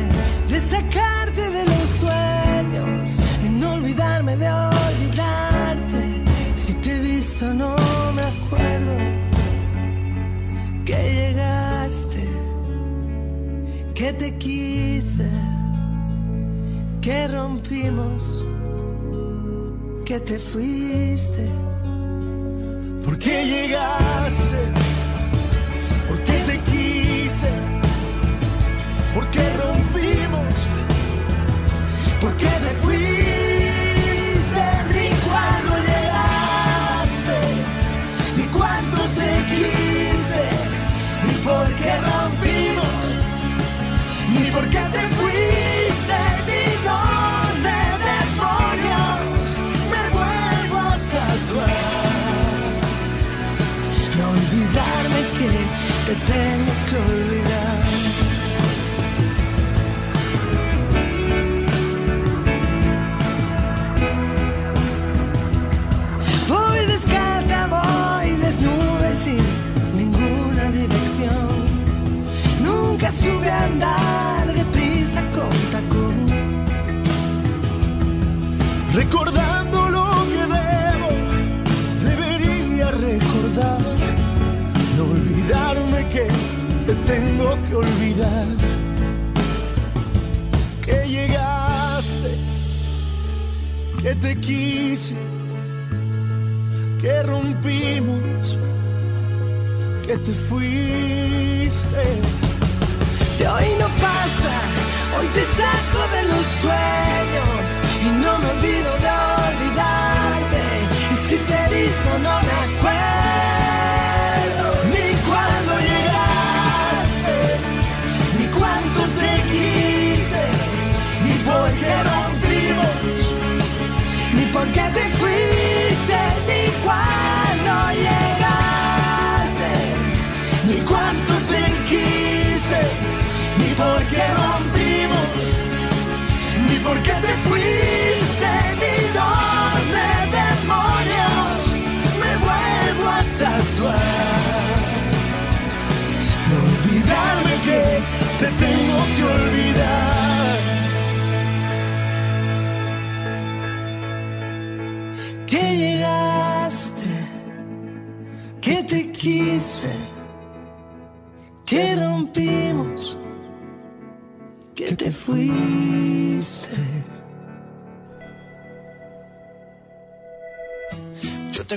[0.48, 3.10] de sacarte de los sueños.
[3.44, 6.02] Y no olvidarme de olvidarte.
[6.56, 7.76] Si te he visto, no
[8.16, 8.94] me acuerdo
[10.84, 12.24] que llegaste,
[13.94, 15.30] que te quise
[17.05, 18.42] que rompimos,
[20.06, 21.46] que te fuiste.
[23.05, 24.60] ¿Por qué llegaste?
[26.09, 27.73] ¿Por qué te quise?
[29.14, 30.54] porque rompimos,
[32.20, 37.38] porque te fuiste, ni cuando llegaste,
[38.36, 40.44] ni cuánto te quise,
[41.26, 43.12] ni por qué rompimos,
[44.34, 46.18] ni por qué te fuiste,
[46.48, 47.76] ni dónde
[48.08, 49.20] demonios
[49.92, 51.84] me vuelvo a tatuar.
[54.18, 55.50] No olvidarme que
[56.06, 56.53] te tengo
[78.94, 81.08] Recordando lo que debo,
[82.04, 83.82] debería recordar.
[84.96, 86.28] No olvidarme que
[86.86, 88.46] te tengo que olvidar.
[90.80, 92.38] Que llegaste,
[94.00, 95.16] que te quise,
[97.00, 98.56] que rompimos,
[100.06, 102.04] que te fuiste.
[103.40, 104.54] De hoy no pasa,
[105.18, 109.12] hoy te saco de los sueños y no me olvido de
[109.48, 110.62] olvidarte.
[111.12, 112.53] Y si te he visto no me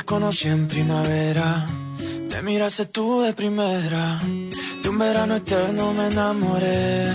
[0.08, 1.68] conocí en primavera,
[2.30, 4.20] te miraste tú de primera,
[4.82, 7.12] de un verano eterno me enamoré.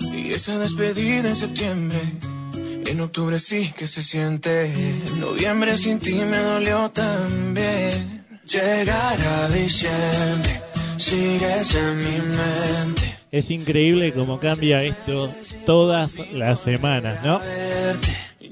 [0.00, 2.00] Y esa despedida en septiembre,
[2.84, 8.26] en octubre sí que se siente, en noviembre sin ti me dolió también.
[8.44, 10.62] Llegar a diciembre,
[10.96, 13.18] sigues en mi mente.
[13.30, 15.32] Es increíble cómo cambia esto
[15.64, 17.40] todas las semanas, ¿no?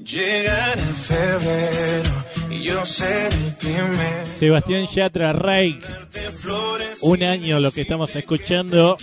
[0.05, 4.27] Llegar a febrero y yo ser el primero.
[4.33, 5.83] Sebastián Yatra Reik,
[7.01, 8.97] un año lo que estamos escuchando.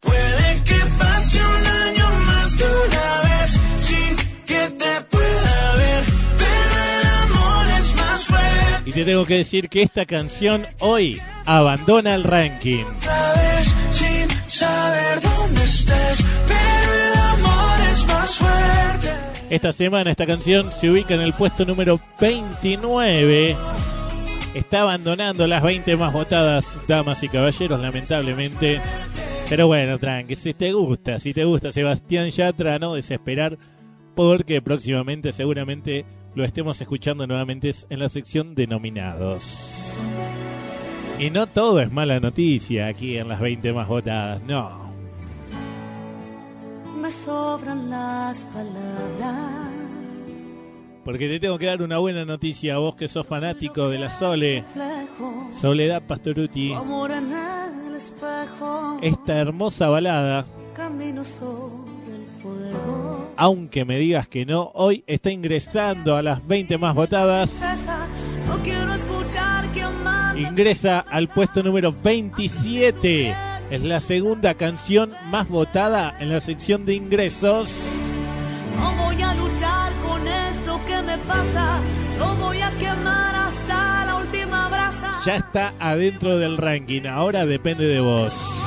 [0.00, 6.04] Puede que pase un año más de una vez sin que te pueda ver,
[6.36, 8.90] pero el amor es más fuerte.
[8.90, 12.84] Y te tengo que decir que esta canción hoy abandona el ranking.
[12.84, 18.87] Otra vez sin saber dónde estés, pero el amor es más fuerte.
[19.50, 23.56] Esta semana esta canción se ubica en el puesto número 29.
[24.52, 28.78] Está abandonando las 20 más votadas, damas y caballeros, lamentablemente.
[29.48, 33.58] Pero bueno, tranqui, si te gusta, si te gusta Sebastián Yatra, no desesperar,
[34.14, 36.04] porque próximamente seguramente
[36.34, 40.06] lo estemos escuchando nuevamente en la sección de nominados.
[41.18, 44.87] Y no todo es mala noticia aquí en las 20 más votadas, no.
[47.08, 49.70] Me sobran las palabras.
[51.06, 54.10] Porque te tengo que dar una buena noticia a vos que sos fanático de la
[54.10, 54.62] Sole.
[55.50, 56.74] Soledad Pastoruti.
[59.00, 60.44] Esta hermosa balada,
[63.38, 67.62] aunque me digas que no, hoy está ingresando a las 20 más votadas.
[70.36, 73.47] Ingresa al puesto número 27.
[73.70, 78.06] Es la segunda canción más votada en la sección de ingresos.
[78.76, 81.78] No voy a luchar con esto que me pasa.
[82.18, 85.20] Yo voy a quemar hasta la última brasa.
[85.26, 87.04] Ya está adentro del ranking.
[87.06, 88.64] Ahora depende de vos.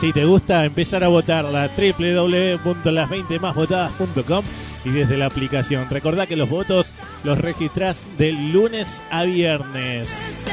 [0.00, 4.44] Si te gusta empezar a votarla, www.las20másvotadas.com
[4.84, 5.88] y desde la aplicación.
[5.90, 6.94] Recordá que los votos
[7.24, 10.44] los registrás de lunes a viernes.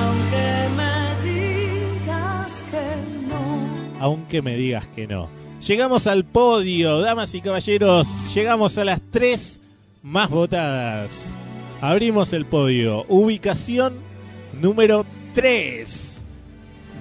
[0.00, 3.98] Aunque me digas que no.
[4.00, 5.28] Aunque me digas que no.
[5.66, 8.34] Llegamos al podio, damas y caballeros.
[8.34, 9.60] Llegamos a las tres
[10.02, 11.30] más votadas.
[11.80, 13.04] Abrimos el podio.
[13.08, 13.94] Ubicación
[14.60, 16.11] número 3.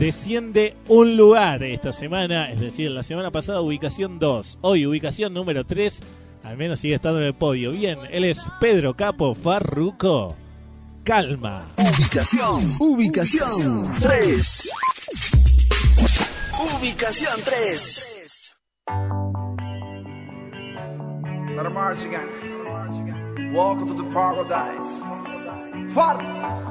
[0.02, 5.64] Desciende un lugar esta semana, es decir, la semana pasada ubicación 2, hoy ubicación número
[5.64, 6.02] 3,
[6.44, 7.70] al menos sigue estando en el podio.
[7.70, 10.36] Bien, él es Pedro Capo Farruco.
[11.04, 11.68] Calma.
[11.78, 14.72] Ubicación, ubicación 3.
[16.80, 18.58] Ubicación 3.
[21.56, 23.54] Let 'em march again.
[23.54, 25.04] Welcome to the paradise.
[25.94, 26.71] Far.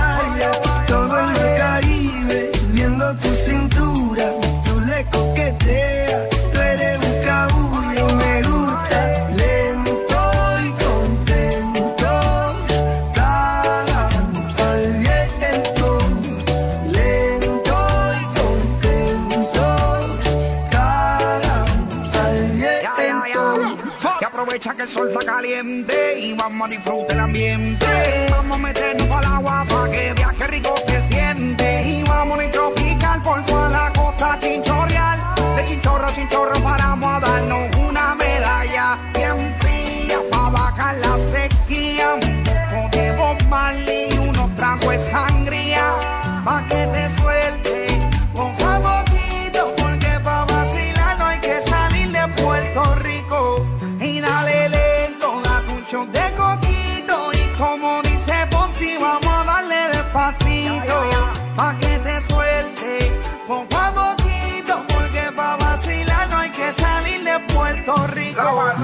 [24.81, 27.85] El sol está caliente y vamos a disfrutar el ambiente.
[28.31, 31.83] Vamos a meternos el agua para que viaje rico se siente.
[31.87, 35.19] Y vamos a tropical por toda la costa chinchorreal.
[35.55, 38.97] De chinchorro a chinchorro paramos a darnos una medalla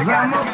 [0.07, 0.53] Vamos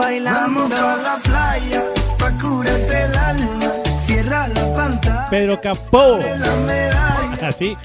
[0.00, 0.68] bailando.
[0.68, 1.84] Vamos pa la playa,
[2.18, 5.30] pa curarte el alma, cierra la pantalla.
[5.30, 6.18] Pedro Capó.
[7.42, 7.76] Así.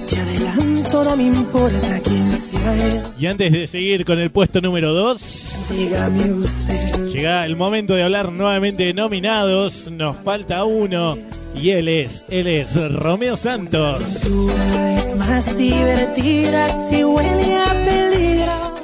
[0.09, 3.03] Te adelanto, no me importa quién sea él.
[3.19, 7.09] Y antes de seguir con el puesto número 2, Dígame usted.
[7.09, 9.91] llega el momento de hablar nuevamente de nominados.
[9.91, 11.19] Nos falta uno.
[11.55, 14.01] Y él es, él es Romeo Santos.
[14.03, 18.79] Es más divertida si huele a peligro.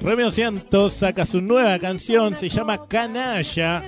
[0.00, 3.82] Romeo Santos saca su nueva canción, se llama Canalla.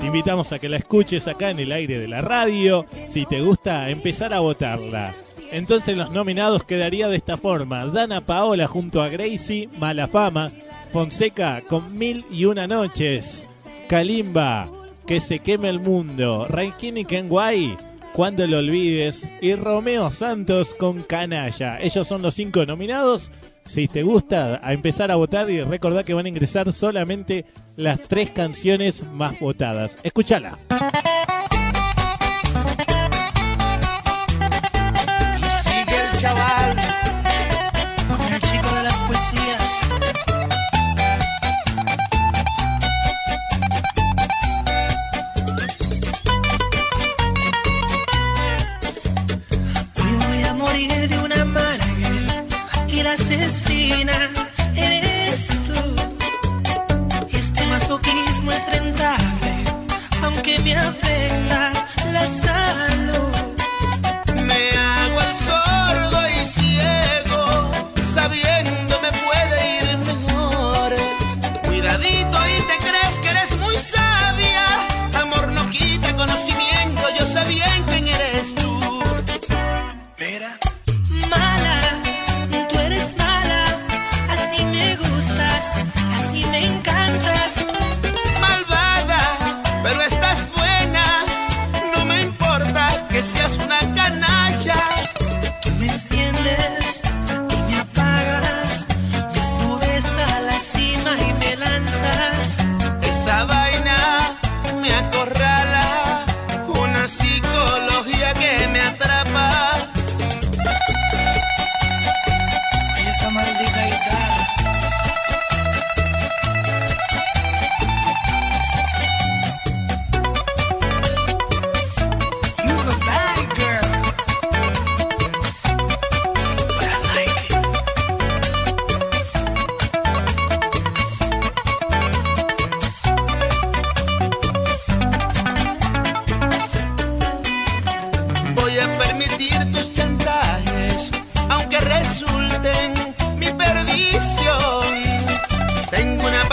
[0.00, 2.86] Te invitamos a que la escuches acá en el aire de la radio.
[3.06, 5.14] Si te gusta, empezar a votarla.
[5.50, 7.84] Entonces los nominados quedaría de esta forma.
[7.86, 10.50] Dana Paola junto a Gracie, Mala Fama.
[10.90, 13.46] Fonseca con Mil y Una Noches.
[13.88, 14.70] Kalimba,
[15.06, 16.46] Que se queme el mundo.
[16.48, 17.76] Raikini Kenway,
[18.14, 19.28] Cuando lo olvides.
[19.42, 21.78] Y Romeo Santos con Canalla.
[21.80, 23.30] Ellos son los cinco nominados.
[23.64, 27.44] Si te gusta, a empezar a votar y recordar que van a ingresar solamente
[27.76, 29.98] las tres canciones más votadas.
[30.02, 30.58] Escúchala.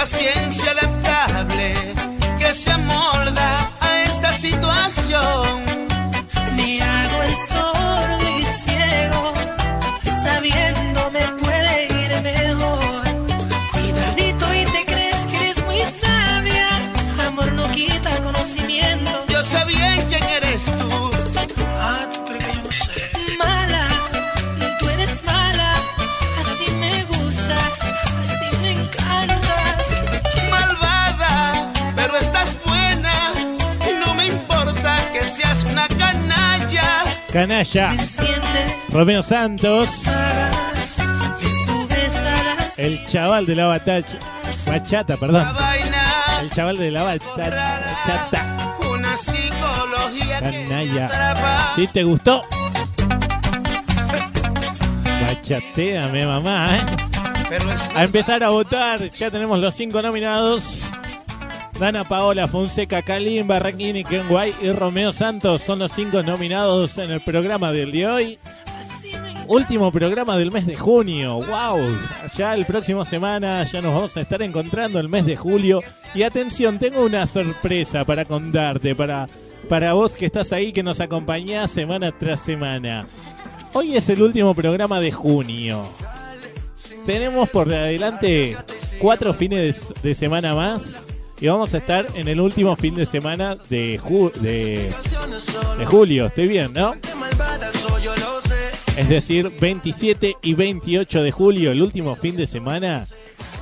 [0.09, 0.88] Paciencia adaptable
[37.39, 37.91] canalla.
[38.89, 40.03] Romeo Santos.
[42.77, 44.17] El chaval de la batacha.
[44.67, 45.47] Bachata, perdón.
[46.41, 48.75] El chaval de la bata- bachata.
[50.41, 51.09] Canalla.
[51.75, 52.41] ¿Sí te gustó?
[55.21, 56.81] Bachateame, mamá, ¿eh?
[57.95, 60.88] A empezar a votar, ya tenemos los cinco nominados.
[61.79, 67.09] Dana Paola, Fonseca, Kalim, Barraquini, Ken Guay y Romeo Santos son los cinco nominados en
[67.09, 68.37] el programa del de hoy.
[69.47, 71.35] Último programa del mes de junio.
[71.35, 71.79] ¡Wow!
[72.35, 75.81] Ya el próximo semana ya nos vamos a estar encontrando el mes de julio.
[76.13, 79.27] Y atención, tengo una sorpresa para contarte, para,
[79.69, 83.07] para vos que estás ahí, que nos acompañás semana tras semana.
[83.71, 85.83] Hoy es el último programa de junio.
[87.05, 88.57] Tenemos por adelante
[88.99, 91.07] cuatro fines de semana más.
[91.41, 94.91] Y vamos a estar en el último fin de semana de, ju- de,
[95.77, 96.25] de julio.
[96.25, 96.93] Estoy bien, ¿no?
[98.97, 103.07] Es decir, 27 y 28 de julio, el último fin de semana,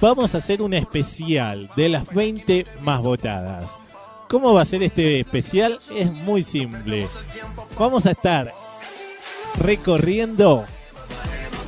[0.02, 3.78] vamos a hacer un especial de las 20 más votadas.
[4.28, 5.80] ¿Cómo va a ser este especial?
[5.96, 7.08] Es muy simple.
[7.78, 8.52] Vamos a estar
[9.60, 10.66] recorriendo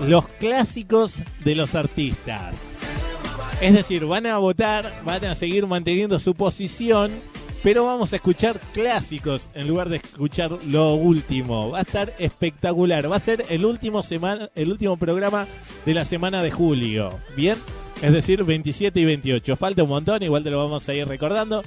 [0.08, 2.64] los clásicos de los artistas.
[3.62, 7.12] Es decir, van a votar, van a seguir manteniendo su posición,
[7.62, 11.72] pero vamos a escuchar clásicos en lugar de escuchar lo último.
[11.72, 13.12] Va a estar espectacular.
[13.12, 15.46] Va a ser el último semana, el último programa
[15.86, 17.12] de la semana de julio.
[17.36, 17.58] Bien,
[18.02, 19.58] es decir, 27 y 28.
[19.58, 21.62] Falta un montón, igual te lo vamos a ir recordando.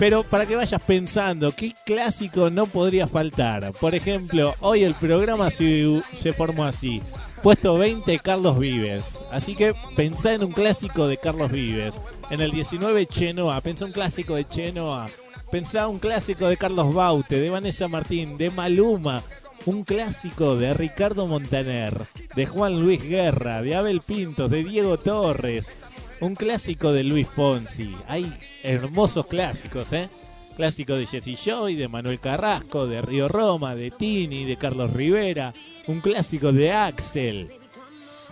[0.00, 3.72] Pero para que vayas pensando, ¿qué clásico no podría faltar?
[3.72, 7.00] Por ejemplo, hoy el programa se, se formó así.
[7.46, 9.22] Puesto 20, Carlos Vives.
[9.30, 12.00] Así que pensá en un clásico de Carlos Vives.
[12.28, 13.60] En el 19, Chenoa.
[13.60, 15.08] Pensá un clásico de Chenoa.
[15.52, 19.22] Pensá un clásico de Carlos Baute, de Vanessa Martín, de Maluma.
[19.64, 21.96] Un clásico de Ricardo Montaner,
[22.34, 25.72] de Juan Luis Guerra, de Abel Pintos, de Diego Torres.
[26.18, 27.94] Un clásico de Luis Fonsi.
[28.08, 28.28] Hay
[28.64, 30.08] hermosos clásicos, ¿eh?
[30.56, 35.52] Clásico de Jesse Joy, de Manuel Carrasco, de Río Roma, de Tini, de Carlos Rivera.
[35.86, 37.50] Un clásico de Axel.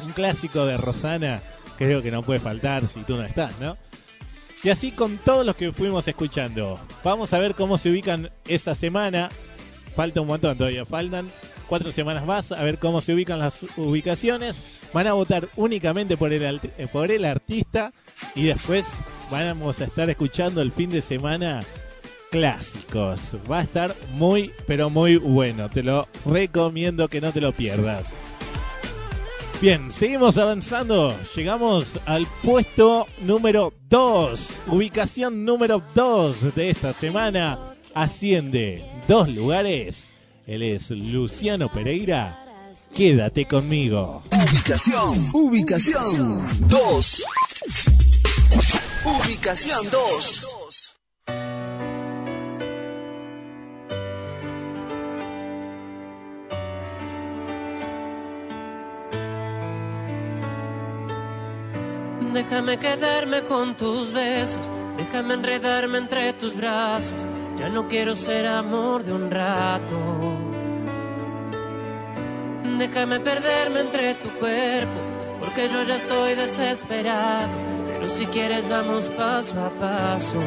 [0.03, 1.43] Un clásico de Rosana,
[1.77, 3.77] creo que no puede faltar si tú no estás, ¿no?
[4.63, 6.81] Y así con todos los que fuimos escuchando.
[7.05, 9.29] Vamos a ver cómo se ubican esa semana.
[9.95, 11.31] Falta un montón todavía, faltan
[11.69, 14.65] cuatro semanas más a ver cómo se ubican las ubicaciones.
[14.95, 17.93] Van a votar únicamente por el, eh, por el artista
[18.35, 21.63] y después vamos a estar escuchando el fin de semana
[22.35, 23.37] clásicos.
[23.49, 25.71] Va a estar muy, pero muy bueno.
[25.71, 28.17] Te lo recomiendo que no te lo pierdas.
[29.61, 31.17] Bien, seguimos avanzando.
[31.37, 34.63] Llegamos al puesto número 2.
[34.67, 37.57] Ubicación número 2 de esta semana.
[37.95, 40.13] Asciende dos lugares.
[40.45, 42.45] Él es Luciano Pereira.
[42.93, 44.25] Quédate conmigo.
[44.33, 47.25] Ubicación, ubicación 2.
[49.05, 50.55] Ubicación 2.
[62.35, 67.25] Déjame quedarme con tus besos, déjame enredarme entre tus brazos.
[67.57, 69.97] Ya no quiero ser amor de un rato.
[72.77, 74.99] Déjame perderme entre tu cuerpo,
[75.39, 77.51] porque yo ya estoy desesperado.
[77.87, 80.43] Pero si quieres vamos paso a paso.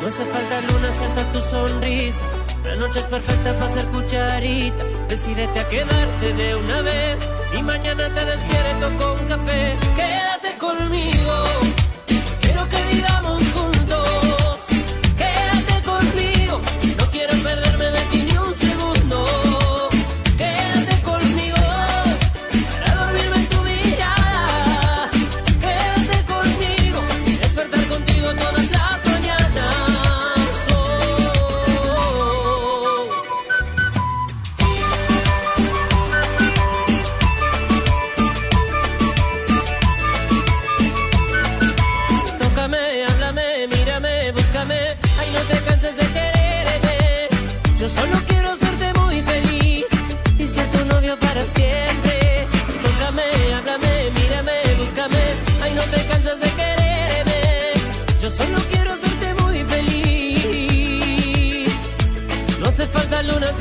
[0.00, 2.24] No hace falta luna si hasta tu sonrisa.
[2.64, 4.84] La noche es perfecta para ser cucharita.
[5.12, 9.76] Decídete a quedarte de una vez y mañana te despierto con café.
[9.94, 11.34] Quédate conmigo.
[12.40, 13.41] Quiero que vivamos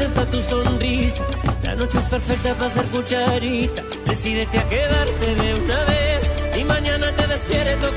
[0.05, 1.23] está tu sonrisa.
[1.63, 3.83] La noche es perfecta para ser cucharita.
[4.05, 7.87] Decídete a quedarte de una vez y mañana te despierto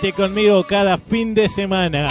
[0.00, 2.08] Quédate conmigo cada fin de semana.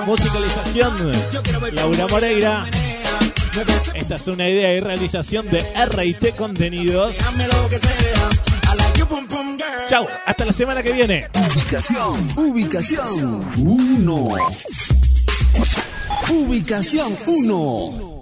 [0.07, 1.13] Musicalización
[1.73, 2.67] Laura Moreira.
[3.95, 7.17] Esta es una idea y realización de RT Contenidos.
[9.89, 11.29] Chau, hasta la semana que viene.
[11.35, 14.37] Ubicación, ubicación 1.
[16.29, 18.16] Ubicación 1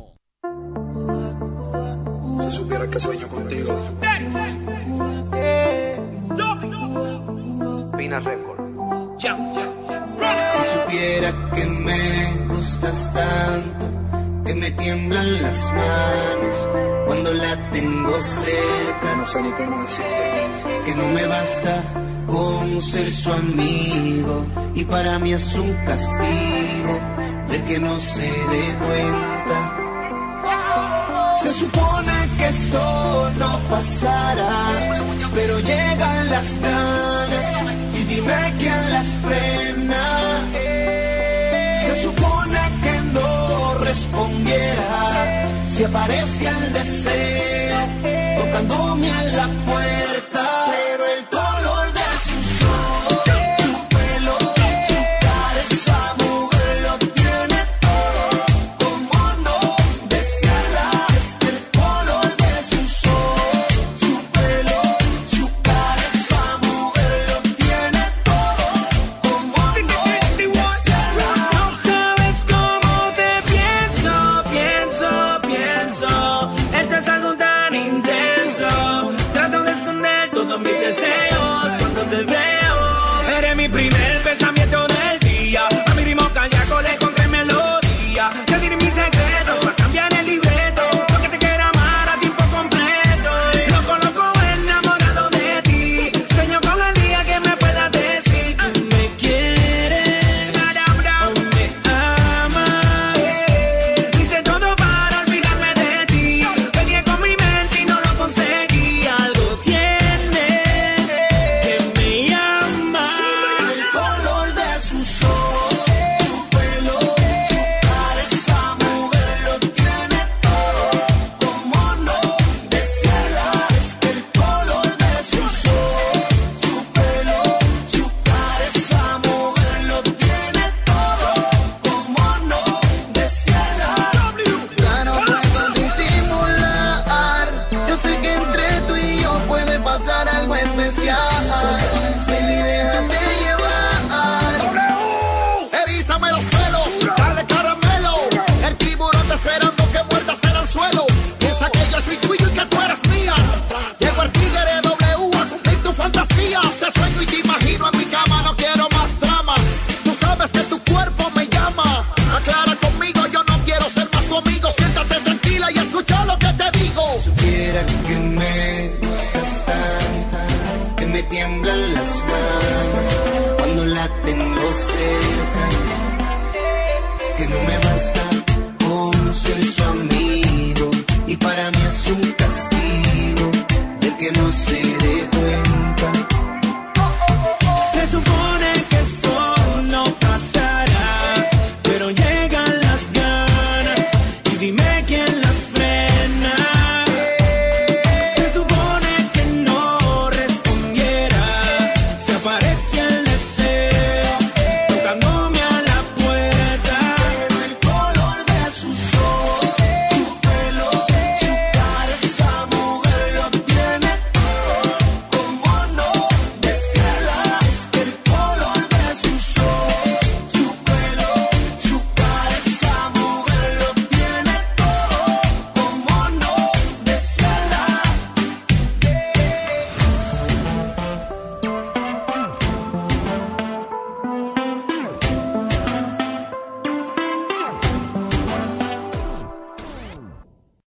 [2.94, 3.76] que sueño contigo.
[7.96, 8.60] Pina Record.
[9.18, 13.86] Si supiera que me gustas tanto,
[14.46, 16.68] que me tiemblan las manos
[17.06, 19.16] cuando la tengo cerca.
[19.18, 21.82] No sé ni cómo decirte que no me basta
[22.28, 27.00] con ser su amigo y para mí es un castigo
[27.50, 29.80] de que no se dé cuenta.
[31.42, 34.94] Se supone que esto no pasará,
[35.34, 37.46] pero llegan las ganas
[37.94, 40.04] y dime quién las frena.
[41.84, 47.78] Se supone que no respondiera si aparece el deseo
[48.38, 50.23] tocándome a la puerta.